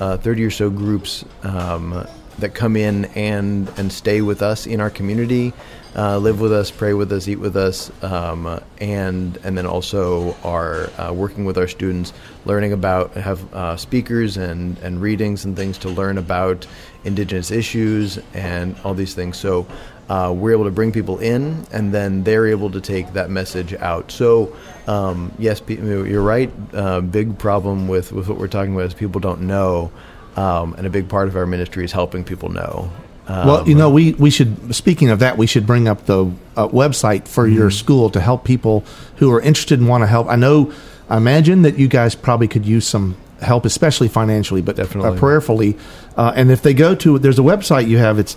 uh, 0.00 0.16
30 0.16 0.44
or 0.44 0.50
so 0.50 0.70
groups 0.70 1.24
um, 1.42 2.06
that 2.40 2.54
come 2.54 2.76
in 2.76 3.06
and 3.14 3.68
and 3.76 3.92
stay 3.92 4.20
with 4.20 4.42
us 4.42 4.66
in 4.66 4.80
our 4.80 4.90
community, 4.90 5.52
uh, 5.96 6.18
live 6.18 6.40
with 6.40 6.52
us, 6.52 6.70
pray 6.70 6.94
with 6.94 7.12
us, 7.12 7.28
eat 7.28 7.36
with 7.36 7.56
us, 7.56 7.90
um, 8.02 8.60
and 8.80 9.38
and 9.44 9.56
then 9.56 9.66
also 9.66 10.36
are 10.44 10.90
uh, 10.98 11.12
working 11.12 11.44
with 11.44 11.58
our 11.58 11.68
students, 11.68 12.12
learning 12.44 12.72
about 12.72 13.14
have 13.14 13.54
uh, 13.54 13.76
speakers 13.76 14.36
and 14.36 14.78
and 14.78 15.00
readings 15.00 15.44
and 15.44 15.56
things 15.56 15.78
to 15.78 15.88
learn 15.88 16.18
about 16.18 16.66
indigenous 17.04 17.50
issues 17.50 18.18
and 18.34 18.76
all 18.84 18.94
these 18.94 19.14
things. 19.14 19.36
So. 19.36 19.66
Uh, 20.08 20.32
we're 20.32 20.50
able 20.50 20.64
to 20.64 20.72
bring 20.72 20.90
people 20.90 21.20
in, 21.20 21.64
and 21.70 21.94
then 21.94 22.24
they're 22.24 22.48
able 22.48 22.68
to 22.68 22.80
take 22.80 23.12
that 23.12 23.30
message 23.30 23.74
out. 23.74 24.10
So, 24.10 24.56
um, 24.88 25.30
yes, 25.38 25.62
you're 25.68 26.20
right. 26.20 26.50
Uh, 26.74 27.00
big 27.00 27.38
problem 27.38 27.86
with, 27.86 28.10
with 28.10 28.26
what 28.26 28.36
we're 28.36 28.48
talking 28.48 28.74
about 28.74 28.86
is 28.86 28.94
people 28.94 29.20
don't 29.20 29.42
know, 29.42 29.92
um, 30.36 30.74
and 30.74 30.86
a 30.86 30.90
big 30.90 31.08
part 31.08 31.28
of 31.28 31.36
our 31.36 31.46
ministry 31.46 31.84
is 31.84 31.92
helping 31.92 32.24
people 32.24 32.48
know. 32.50 32.90
Um, 33.28 33.46
Well, 33.46 33.68
you 33.68 33.74
know, 33.74 33.90
we, 33.90 34.12
we 34.14 34.30
should, 34.30 34.74
speaking 34.74 35.10
of 35.10 35.18
that, 35.20 35.36
we 35.38 35.46
should 35.46 35.66
bring 35.66 35.86
up 35.88 36.06
the 36.06 36.26
uh, 36.56 36.68
website 36.68 37.28
for 37.28 37.46
Mm-hmm. 37.46 37.56
your 37.56 37.70
school 37.70 38.10
to 38.10 38.20
help 38.20 38.44
people 38.44 38.84
who 39.16 39.30
are 39.32 39.40
interested 39.40 39.78
and 39.78 39.88
want 39.88 40.02
to 40.02 40.06
help. 40.06 40.28
I 40.28 40.36
know, 40.36 40.72
I 41.08 41.16
imagine 41.16 41.62
that 41.62 41.78
you 41.78 41.88
guys 41.88 42.14
probably 42.14 42.48
could 42.48 42.64
use 42.66 42.86
some 42.86 43.16
help, 43.40 43.64
especially 43.64 44.08
financially, 44.08 44.60
but 44.62 44.76
Definitely. 44.76 45.16
Uh, 45.16 45.18
prayerfully. 45.18 45.76
Uh, 46.16 46.32
and 46.36 46.50
if 46.50 46.60
they 46.62 46.74
go 46.74 46.94
to, 46.96 47.18
there's 47.18 47.38
a 47.38 47.42
website 47.42 47.88
you 47.88 47.96
have, 47.98 48.18
it's 48.18 48.34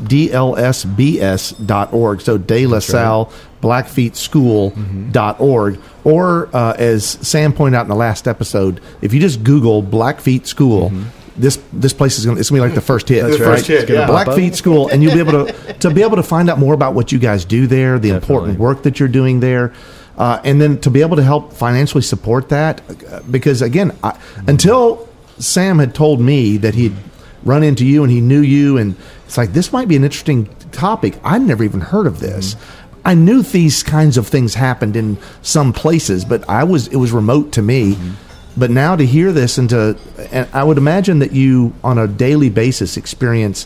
dlsbs.org. 0.94 2.22
So 2.22 2.38
De 2.38 2.68
La 2.68 2.80
Salle 2.80 3.32
Blackfeet 3.62 4.16
School.org. 4.16 5.80
Or, 6.04 6.50
uh, 6.56 6.74
as 6.78 7.06
Sam 7.06 7.54
pointed 7.54 7.78
out 7.78 7.84
in 7.84 7.90
the 7.90 7.96
last 7.96 8.28
episode, 8.28 8.80
if 9.02 9.14
you 9.14 9.20
just 9.20 9.44
Google 9.44 9.82
Blackfeet 9.82 10.48
School, 10.48 10.92
this 11.38 11.60
this 11.72 11.94
place 11.94 12.18
is 12.20 12.26
going 12.26 12.36
to 12.36 12.40
it's 12.40 12.50
to 12.50 12.54
be 12.54 12.60
like 12.60 12.76
the 12.76 12.82
first 12.82 13.10
hit. 13.10 13.24
That's 13.24 13.38
The 13.38 13.44
right. 13.46 13.56
first 13.58 13.68
hit, 13.68 13.90
yeah. 13.90 14.08
Blackfeet 14.08 14.56
School, 14.56 14.88
and 14.90 15.02
you'll 15.02 15.14
be 15.14 15.20
able 15.20 15.46
to 15.46 15.74
to 15.80 15.90
be 15.92 16.02
able 16.04 16.18
to 16.18 16.24
find 16.24 16.50
out 16.50 16.60
more 16.60 16.74
about 16.74 16.94
what 16.94 17.12
you 17.12 17.20
guys 17.20 17.46
do 17.46 17.68
there, 17.68 18.00
the 18.00 18.10
important 18.10 18.60
work 18.60 18.84
that 18.84 19.00
you're 19.00 19.10
doing 19.10 19.40
there, 19.40 19.74
uh, 20.18 20.40
and 20.44 20.62
then 20.62 20.80
to 20.82 20.90
be 20.92 21.02
able 21.02 21.16
to 21.18 21.24
help 21.24 21.54
financially 21.54 22.04
support 22.04 22.50
that. 22.50 22.82
uh, 23.12 23.22
Because 23.30 23.62
again, 23.62 23.96
I, 24.04 24.18
until 24.48 25.08
Sam 25.40 25.80
had 25.80 25.96
told 25.96 26.22
me 26.22 26.58
that 26.58 26.76
he'd 26.76 26.96
run 27.44 27.64
into 27.64 27.86
you 27.86 28.04
and 28.04 28.12
he 28.12 28.22
knew 28.22 28.42
you, 28.42 28.78
and 28.78 28.96
it's 29.26 29.38
like 29.38 29.54
this 29.54 29.74
might 29.74 29.88
be 29.88 29.96
an 29.96 30.04
interesting 30.04 30.48
topic. 30.72 31.20
I'd 31.24 31.42
never 31.42 31.64
even 31.64 31.82
heard 31.82 32.08
of 32.08 32.20
this. 32.20 32.56
I 33.06 33.16
knew 33.16 33.42
these 33.42 33.84
kinds 33.84 34.16
of 34.18 34.28
things 34.28 34.54
happened 34.54 34.96
in 34.96 35.18
some 35.42 35.74
places, 35.74 36.24
but 36.24 36.48
I 36.48 36.64
was 36.64 36.88
it 36.88 36.96
was 36.96 37.12
remote 37.12 37.52
to 37.54 37.62
me. 37.62 37.98
But 38.56 38.70
now 38.70 38.96
to 38.96 39.06
hear 39.06 39.32
this 39.32 39.58
and 39.58 39.70
to, 39.70 39.98
and 40.32 40.48
I 40.54 40.64
would 40.64 40.78
imagine 40.78 41.20
that 41.20 41.32
you 41.32 41.74
on 41.84 41.98
a 41.98 42.08
daily 42.08 42.50
basis 42.50 42.98
experience 42.98 43.66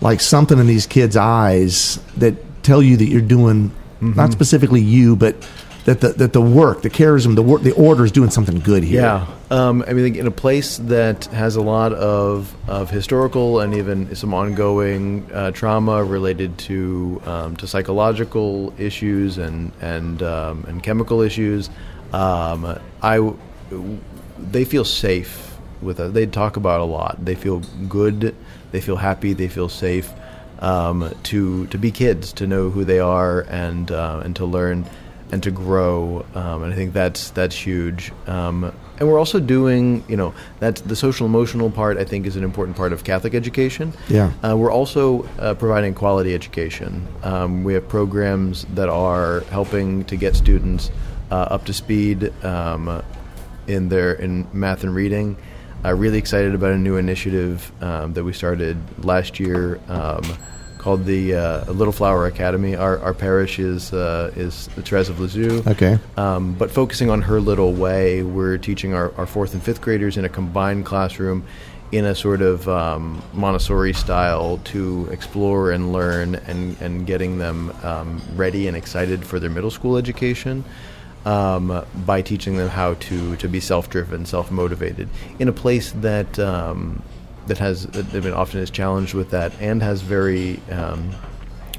like 0.00 0.20
something 0.20 0.58
in 0.58 0.66
these 0.66 0.86
kids' 0.86 1.16
eyes 1.16 1.96
that 2.16 2.34
tell 2.62 2.82
you 2.82 2.96
that 2.96 3.06
you're 3.06 3.20
doing 3.20 3.72
not 4.00 4.32
specifically 4.32 4.80
you, 4.80 5.14
but 5.14 5.36
that 5.84 6.00
the 6.00 6.08
that 6.10 6.32
the 6.32 6.40
work, 6.40 6.82
the 6.82 6.90
charism, 6.90 7.34
the 7.34 7.42
work, 7.42 7.62
the 7.62 7.72
order 7.72 8.04
is 8.04 8.12
doing 8.12 8.30
something 8.30 8.60
good 8.60 8.82
here. 8.82 9.02
Yeah, 9.02 9.26
um, 9.50 9.84
I 9.86 9.92
mean, 9.92 10.14
in 10.16 10.26
a 10.26 10.32
place 10.32 10.78
that 10.78 11.26
has 11.26 11.56
a 11.56 11.60
lot 11.60 11.92
of, 11.92 12.54
of 12.68 12.90
historical 12.90 13.60
and 13.60 13.74
even 13.74 14.14
some 14.14 14.34
ongoing 14.34 15.28
uh, 15.32 15.50
trauma 15.52 16.04
related 16.04 16.58
to 16.58 17.20
um, 17.26 17.56
to 17.56 17.66
psychological 17.66 18.72
issues 18.78 19.38
and 19.38 19.72
and 19.80 20.22
um, 20.22 20.64
and 20.68 20.82
chemical 20.82 21.20
issues, 21.20 21.70
um, 22.12 22.78
I 23.02 23.18
they 24.50 24.64
feel 24.64 24.84
safe 24.84 25.56
with 25.80 26.00
us. 26.00 26.12
They 26.12 26.26
talk 26.26 26.56
about 26.56 26.80
a 26.80 26.84
lot. 26.84 27.24
They 27.24 27.34
feel 27.34 27.60
good. 27.88 28.34
They 28.70 28.80
feel 28.80 28.96
happy. 28.96 29.32
They 29.32 29.48
feel 29.48 29.68
safe 29.68 30.10
um, 30.60 31.12
to 31.24 31.66
to 31.66 31.78
be 31.78 31.90
kids, 31.90 32.32
to 32.34 32.46
know 32.46 32.70
who 32.70 32.84
they 32.84 33.00
are, 33.00 33.40
and 33.42 33.90
uh, 33.90 34.22
and 34.24 34.34
to 34.36 34.44
learn 34.44 34.86
and 35.32 35.42
to 35.42 35.50
grow. 35.50 36.24
Um, 36.34 36.62
and 36.62 36.72
I 36.72 36.76
think 36.76 36.92
that's 36.92 37.30
that's 37.30 37.56
huge. 37.56 38.12
Um, 38.26 38.72
and 38.98 39.08
we're 39.08 39.18
also 39.18 39.40
doing, 39.40 40.04
you 40.06 40.16
know, 40.16 40.32
that's 40.60 40.82
the 40.82 40.94
social 40.94 41.26
emotional 41.26 41.70
part. 41.70 41.96
I 41.96 42.04
think 42.04 42.26
is 42.26 42.36
an 42.36 42.44
important 42.44 42.76
part 42.76 42.92
of 42.92 43.02
Catholic 43.02 43.34
education. 43.34 43.92
Yeah. 44.08 44.32
Uh, 44.44 44.56
we're 44.56 44.70
also 44.70 45.24
uh, 45.38 45.54
providing 45.54 45.94
quality 45.94 46.34
education. 46.34 47.08
Um, 47.24 47.64
we 47.64 47.74
have 47.74 47.88
programs 47.88 48.64
that 48.74 48.88
are 48.88 49.40
helping 49.50 50.04
to 50.04 50.16
get 50.16 50.36
students 50.36 50.90
uh, 51.30 51.48
up 51.50 51.64
to 51.64 51.72
speed 51.72 52.32
um, 52.44 53.02
in 53.66 53.88
their 53.88 54.12
in 54.12 54.46
math 54.52 54.82
and 54.82 54.94
reading. 54.94 55.36
Uh, 55.84 55.92
really 55.94 56.18
excited 56.18 56.54
about 56.54 56.70
a 56.70 56.78
new 56.78 56.96
initiative 56.96 57.72
um, 57.82 58.12
that 58.12 58.22
we 58.22 58.32
started 58.32 58.76
last 59.04 59.40
year 59.40 59.80
um, 59.88 60.22
called 60.78 61.04
the 61.04 61.34
uh, 61.34 61.72
Little 61.72 61.92
Flower 61.92 62.26
Academy. 62.26 62.76
Our, 62.76 62.98
our 63.00 63.14
parish 63.14 63.58
is 63.58 63.92
uh, 63.92 64.32
is 64.36 64.68
the 64.74 64.82
Therese 64.82 65.08
of 65.08 65.20
Lisieux. 65.20 65.62
Okay. 65.66 65.98
Um, 66.16 66.54
but 66.54 66.70
focusing 66.70 67.10
on 67.10 67.22
her 67.22 67.40
little 67.40 67.72
way, 67.72 68.22
we're 68.22 68.58
teaching 68.58 68.94
our, 68.94 69.14
our 69.16 69.26
fourth 69.26 69.54
and 69.54 69.62
fifth 69.62 69.80
graders 69.80 70.16
in 70.16 70.24
a 70.24 70.28
combined 70.28 70.84
classroom 70.84 71.44
in 71.92 72.06
a 72.06 72.14
sort 72.14 72.40
of 72.40 72.68
um, 72.68 73.22
Montessori 73.34 73.92
style 73.92 74.58
to 74.64 75.08
explore 75.12 75.70
and 75.70 75.92
learn 75.92 76.34
and, 76.34 76.80
and 76.80 77.06
getting 77.06 77.38
them 77.38 77.70
um, 77.82 78.20
ready 78.34 78.66
and 78.66 78.76
excited 78.76 79.24
for 79.24 79.38
their 79.38 79.50
middle 79.50 79.70
school 79.70 79.96
education 79.96 80.64
um, 81.24 81.84
by 82.06 82.22
teaching 82.22 82.56
them 82.56 82.68
how 82.68 82.94
to, 82.94 83.36
to 83.36 83.48
be 83.48 83.60
self 83.60 83.88
driven, 83.90 84.26
self 84.26 84.50
motivated 84.50 85.08
in 85.38 85.48
a 85.48 85.52
place 85.52 85.92
that. 85.92 86.38
Um, 86.38 87.02
that 87.48 87.58
has 87.58 87.86
that 87.88 88.14
I 88.14 88.20
mean, 88.20 88.32
often 88.32 88.60
is 88.60 88.70
challenged 88.70 89.14
with 89.14 89.30
that 89.30 89.52
and 89.60 89.82
has 89.82 90.00
very 90.00 90.60
um, 90.70 91.10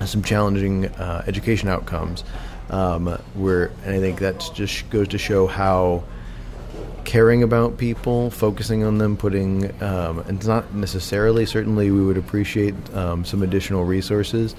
some 0.06 0.22
challenging 0.22 0.88
uh, 0.88 1.24
education 1.26 1.70
outcomes. 1.70 2.26
Um, 2.70 3.08
where 3.36 3.72
and 3.86 3.96
I 3.96 4.00
think 4.00 4.20
that 4.20 4.44
just 4.54 4.90
goes 4.90 5.08
to 5.10 5.18
show 5.18 5.48
how 5.48 6.04
caring 7.04 7.44
about 7.44 7.78
people, 7.78 8.30
focusing 8.32 8.84
on 8.84 8.98
them, 8.98 9.18
putting, 9.18 9.66
um, 9.84 10.20
and 10.20 10.38
it's 10.38 10.48
not 10.48 10.74
necessarily, 10.74 11.46
certainly 11.46 11.92
we 11.92 12.04
would 12.04 12.18
appreciate 12.18 12.74
um, 12.96 13.26
some 13.26 13.44
additional 13.44 13.84
resources, 13.84 14.56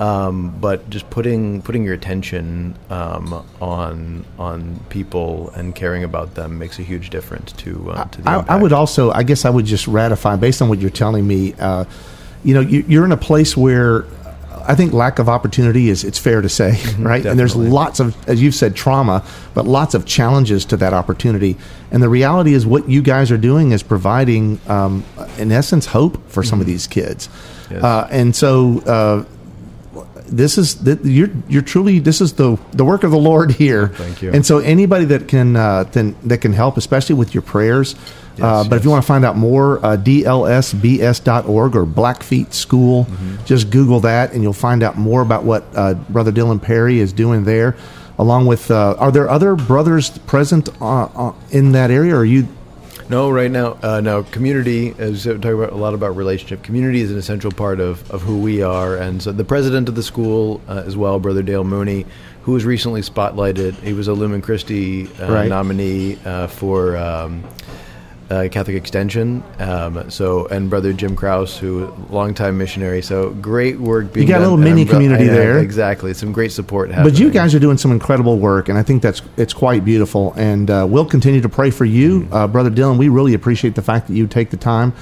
um, 0.00 0.56
but 0.60 0.88
just 0.90 1.08
putting 1.10 1.62
putting 1.62 1.84
your 1.84 1.94
attention 1.94 2.76
um, 2.90 3.44
on 3.60 4.24
on 4.38 4.80
people 4.88 5.50
and 5.50 5.74
caring 5.74 6.04
about 6.04 6.34
them 6.34 6.58
makes 6.58 6.78
a 6.78 6.82
huge 6.82 7.10
difference 7.10 7.52
to, 7.52 7.90
uh, 7.92 8.04
to 8.06 8.22
the 8.22 8.30
I, 8.30 8.44
I 8.48 8.56
would 8.56 8.72
also, 8.72 9.10
I 9.12 9.22
guess, 9.22 9.44
I 9.44 9.50
would 9.50 9.66
just 9.66 9.86
ratify 9.86 10.36
based 10.36 10.60
on 10.62 10.68
what 10.68 10.80
you're 10.80 10.90
telling 10.90 11.26
me. 11.26 11.54
Uh, 11.54 11.84
you 12.42 12.54
know, 12.54 12.60
you, 12.60 12.84
you're 12.88 13.04
in 13.04 13.12
a 13.12 13.16
place 13.16 13.56
where 13.56 14.04
I 14.66 14.74
think 14.74 14.92
lack 14.92 15.18
of 15.18 15.28
opportunity 15.28 15.88
is 15.88 16.04
it's 16.04 16.18
fair 16.18 16.40
to 16.40 16.48
say, 16.48 16.78
right? 16.98 17.24
And 17.24 17.38
there's 17.38 17.54
lots 17.54 18.00
of, 18.00 18.16
as 18.28 18.42
you've 18.42 18.54
said, 18.54 18.74
trauma, 18.74 19.24
but 19.54 19.66
lots 19.66 19.94
of 19.94 20.06
challenges 20.06 20.64
to 20.66 20.76
that 20.78 20.92
opportunity. 20.92 21.56
And 21.90 22.02
the 22.02 22.08
reality 22.08 22.54
is, 22.54 22.66
what 22.66 22.88
you 22.88 23.02
guys 23.02 23.30
are 23.30 23.38
doing 23.38 23.72
is 23.72 23.82
providing, 23.82 24.60
um, 24.66 25.04
in 25.38 25.52
essence, 25.52 25.86
hope 25.86 26.28
for 26.30 26.42
some 26.42 26.60
of 26.60 26.66
these 26.66 26.86
kids. 26.86 27.28
Yes. 27.70 27.82
Uh, 27.82 28.08
and 28.10 28.34
so. 28.34 28.80
Uh, 28.80 29.24
this 30.36 30.58
is 30.58 30.74
that 30.84 31.04
you're 31.04 31.30
you're 31.48 31.62
truly 31.62 31.98
this 32.00 32.20
is 32.20 32.32
the 32.34 32.56
the 32.72 32.84
work 32.84 33.04
of 33.04 33.10
the 33.10 33.18
Lord 33.18 33.52
here. 33.52 33.88
Thank 33.88 34.22
you. 34.22 34.32
And 34.32 34.44
so 34.44 34.58
anybody 34.58 35.04
that 35.06 35.28
can 35.28 35.56
uh, 35.56 35.84
then 35.92 36.14
that 36.24 36.38
can 36.38 36.52
help, 36.52 36.76
especially 36.76 37.14
with 37.16 37.34
your 37.34 37.42
prayers. 37.42 37.94
uh, 37.94 37.98
Yes, 38.36 38.68
but 38.68 38.76
if 38.78 38.84
you 38.84 38.90
want 38.90 39.02
to 39.02 39.06
find 39.06 39.24
out 39.24 39.36
more, 39.36 39.78
uh, 39.84 39.96
dlsbs.org 39.96 41.76
or 41.76 41.86
Blackfeet 41.86 42.52
School, 42.54 43.04
Mm-hmm. 43.04 43.44
just 43.44 43.70
Google 43.70 44.00
that 44.00 44.32
and 44.32 44.42
you'll 44.42 44.52
find 44.52 44.82
out 44.82 44.96
more 44.96 45.22
about 45.22 45.44
what 45.44 45.64
uh, 45.74 45.94
Brother 45.94 46.32
Dylan 46.32 46.60
Perry 46.60 46.98
is 47.00 47.12
doing 47.12 47.44
there. 47.44 47.76
Along 48.18 48.46
with, 48.46 48.70
uh, 48.70 48.94
are 48.98 49.10
there 49.10 49.28
other 49.28 49.56
brothers 49.56 50.10
present 50.18 50.68
uh, 50.80 51.04
uh, 51.04 51.32
in 51.50 51.72
that 51.72 51.90
area? 51.90 52.14
Or 52.14 52.18
are 52.18 52.24
you? 52.24 52.46
No, 53.10 53.30
right 53.30 53.50
now, 53.50 53.76
uh, 53.82 54.00
no. 54.00 54.22
Community, 54.22 54.94
as 54.98 55.26
we 55.26 55.34
talk 55.34 55.52
about 55.52 55.72
a 55.72 55.76
lot 55.76 55.92
about 55.92 56.16
relationship. 56.16 56.62
Community 56.62 57.00
is 57.02 57.10
an 57.10 57.18
essential 57.18 57.52
part 57.52 57.78
of, 57.78 58.10
of 58.10 58.22
who 58.22 58.40
we 58.40 58.62
are, 58.62 58.96
and 58.96 59.22
so 59.22 59.30
the 59.30 59.44
president 59.44 59.88
of 59.90 59.94
the 59.94 60.02
school 60.02 60.60
uh, 60.68 60.82
as 60.86 60.96
well, 60.96 61.20
Brother 61.20 61.42
Dale 61.42 61.64
Mooney, 61.64 62.06
who 62.42 62.52
was 62.52 62.64
recently 62.64 63.02
spotlighted. 63.02 63.74
He 63.80 63.92
was 63.92 64.08
a 64.08 64.14
Lumen 64.14 64.40
Christi 64.40 65.06
uh, 65.20 65.30
Right. 65.30 65.48
nominee 65.48 66.18
uh, 66.24 66.46
for 66.46 66.96
um, 66.96 67.44
uh, 68.30 68.48
Catholic 68.50 68.76
Extension. 68.76 69.42
Um, 69.58 70.10
so, 70.10 70.46
and 70.46 70.70
Brother 70.70 70.92
Jim 70.92 71.14
Kraus, 71.14 71.56
who 71.58 71.92
longtime 72.10 72.56
missionary. 72.56 73.02
So, 73.02 73.30
great 73.30 73.78
work 73.78 74.12
being 74.12 74.26
got 74.26 74.38
a 74.38 74.40
little 74.40 74.56
mini 74.56 74.84
bro- 74.84 74.94
community 74.94 75.26
there. 75.26 75.58
Exactly, 75.58 76.14
some 76.14 76.32
great 76.32 76.52
support 76.52 76.90
happening. 76.90 77.12
But 77.12 77.20
you 77.20 77.30
guys 77.30 77.54
are 77.54 77.58
doing 77.58 77.78
some 77.78 77.92
incredible 77.92 78.38
work, 78.38 78.68
and 78.68 78.78
I 78.78 78.82
think 78.82 79.02
that's 79.02 79.22
it's 79.36 79.52
quite 79.52 79.84
beautiful. 79.84 80.32
And 80.34 80.70
uh, 80.70 80.86
we'll 80.88 81.06
continue 81.06 81.40
to 81.40 81.48
pray 81.48 81.70
for 81.70 81.84
you, 81.84 82.28
uh, 82.32 82.46
Brother 82.46 82.70
Dylan. 82.70 82.98
We 82.98 83.08
really 83.08 83.34
appreciate 83.34 83.74
the 83.74 83.82
fact 83.82 84.08
that 84.08 84.14
you 84.14 84.26
take 84.26 84.50
the 84.50 84.56
time 84.56 84.92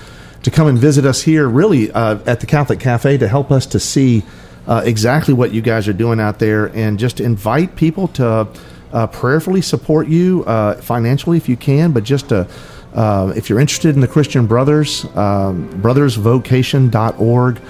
to 0.42 0.50
come 0.50 0.66
and 0.66 0.76
visit 0.78 1.04
us 1.06 1.22
here, 1.22 1.48
really 1.48 1.90
uh, 1.92 2.18
at 2.26 2.40
the 2.40 2.46
Catholic 2.46 2.80
Cafe, 2.80 3.18
to 3.18 3.28
help 3.28 3.52
us 3.52 3.66
to 3.66 3.78
see 3.78 4.24
uh, 4.66 4.82
exactly 4.84 5.34
what 5.34 5.52
you 5.52 5.62
guys 5.62 5.86
are 5.86 5.92
doing 5.92 6.20
out 6.20 6.38
there, 6.40 6.66
and 6.66 6.98
just 6.98 7.18
to 7.18 7.24
invite 7.24 7.76
people 7.76 8.08
to 8.08 8.48
uh, 8.92 9.06
prayerfully 9.06 9.62
support 9.62 10.08
you 10.08 10.44
uh, 10.44 10.74
financially 10.76 11.36
if 11.36 11.48
you 11.48 11.56
can, 11.56 11.92
but 11.92 12.04
just 12.04 12.30
to. 12.30 12.48
Uh, 12.94 13.32
if 13.36 13.48
you're 13.48 13.60
interested 13.60 13.94
in 13.94 14.00
the 14.00 14.08
Christian 14.08 14.46
Brothers, 14.46 15.04
um, 15.16 15.68
brothersvocation.org. 15.82 17.60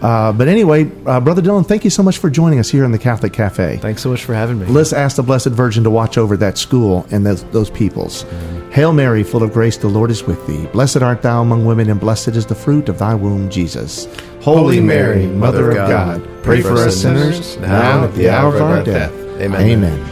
Uh, 0.00 0.32
but 0.32 0.48
anyway, 0.48 0.90
uh, 1.06 1.20
Brother 1.20 1.40
Dylan, 1.40 1.64
thank 1.64 1.84
you 1.84 1.90
so 1.90 2.02
much 2.02 2.18
for 2.18 2.28
joining 2.28 2.58
us 2.58 2.68
here 2.68 2.84
in 2.84 2.90
the 2.90 2.98
Catholic 2.98 3.32
Cafe. 3.32 3.76
Thanks 3.76 4.02
so 4.02 4.10
much 4.10 4.24
for 4.24 4.34
having 4.34 4.58
me. 4.58 4.66
Let's 4.66 4.92
ask 4.92 5.14
the 5.14 5.22
Blessed 5.22 5.50
Virgin 5.50 5.84
to 5.84 5.90
watch 5.90 6.18
over 6.18 6.36
that 6.38 6.58
school 6.58 7.06
and 7.12 7.24
those, 7.24 7.44
those 7.44 7.70
peoples. 7.70 8.24
Hail 8.72 8.92
Mary, 8.92 9.22
full 9.22 9.44
of 9.44 9.52
grace, 9.52 9.76
the 9.76 9.86
Lord 9.86 10.10
is 10.10 10.24
with 10.24 10.44
thee. 10.48 10.66
Blessed 10.72 11.02
art 11.02 11.22
thou 11.22 11.40
among 11.40 11.66
women, 11.66 11.88
and 11.88 12.00
blessed 12.00 12.28
is 12.28 12.46
the 12.46 12.54
fruit 12.56 12.88
of 12.88 12.98
thy 12.98 13.14
womb, 13.14 13.48
Jesus. 13.48 14.08
Holy 14.40 14.80
Mary, 14.80 15.26
Mother 15.26 15.70
of 15.70 15.76
God, 15.76 16.26
pray 16.42 16.62
for 16.62 16.72
us 16.72 17.00
sinners, 17.00 17.56
now 17.58 18.02
and 18.02 18.10
at 18.10 18.16
the 18.16 18.28
hour 18.28 18.56
of 18.56 18.62
our 18.62 18.82
death. 18.82 19.12
Amen. 19.40 19.60
Amen. 19.60 20.11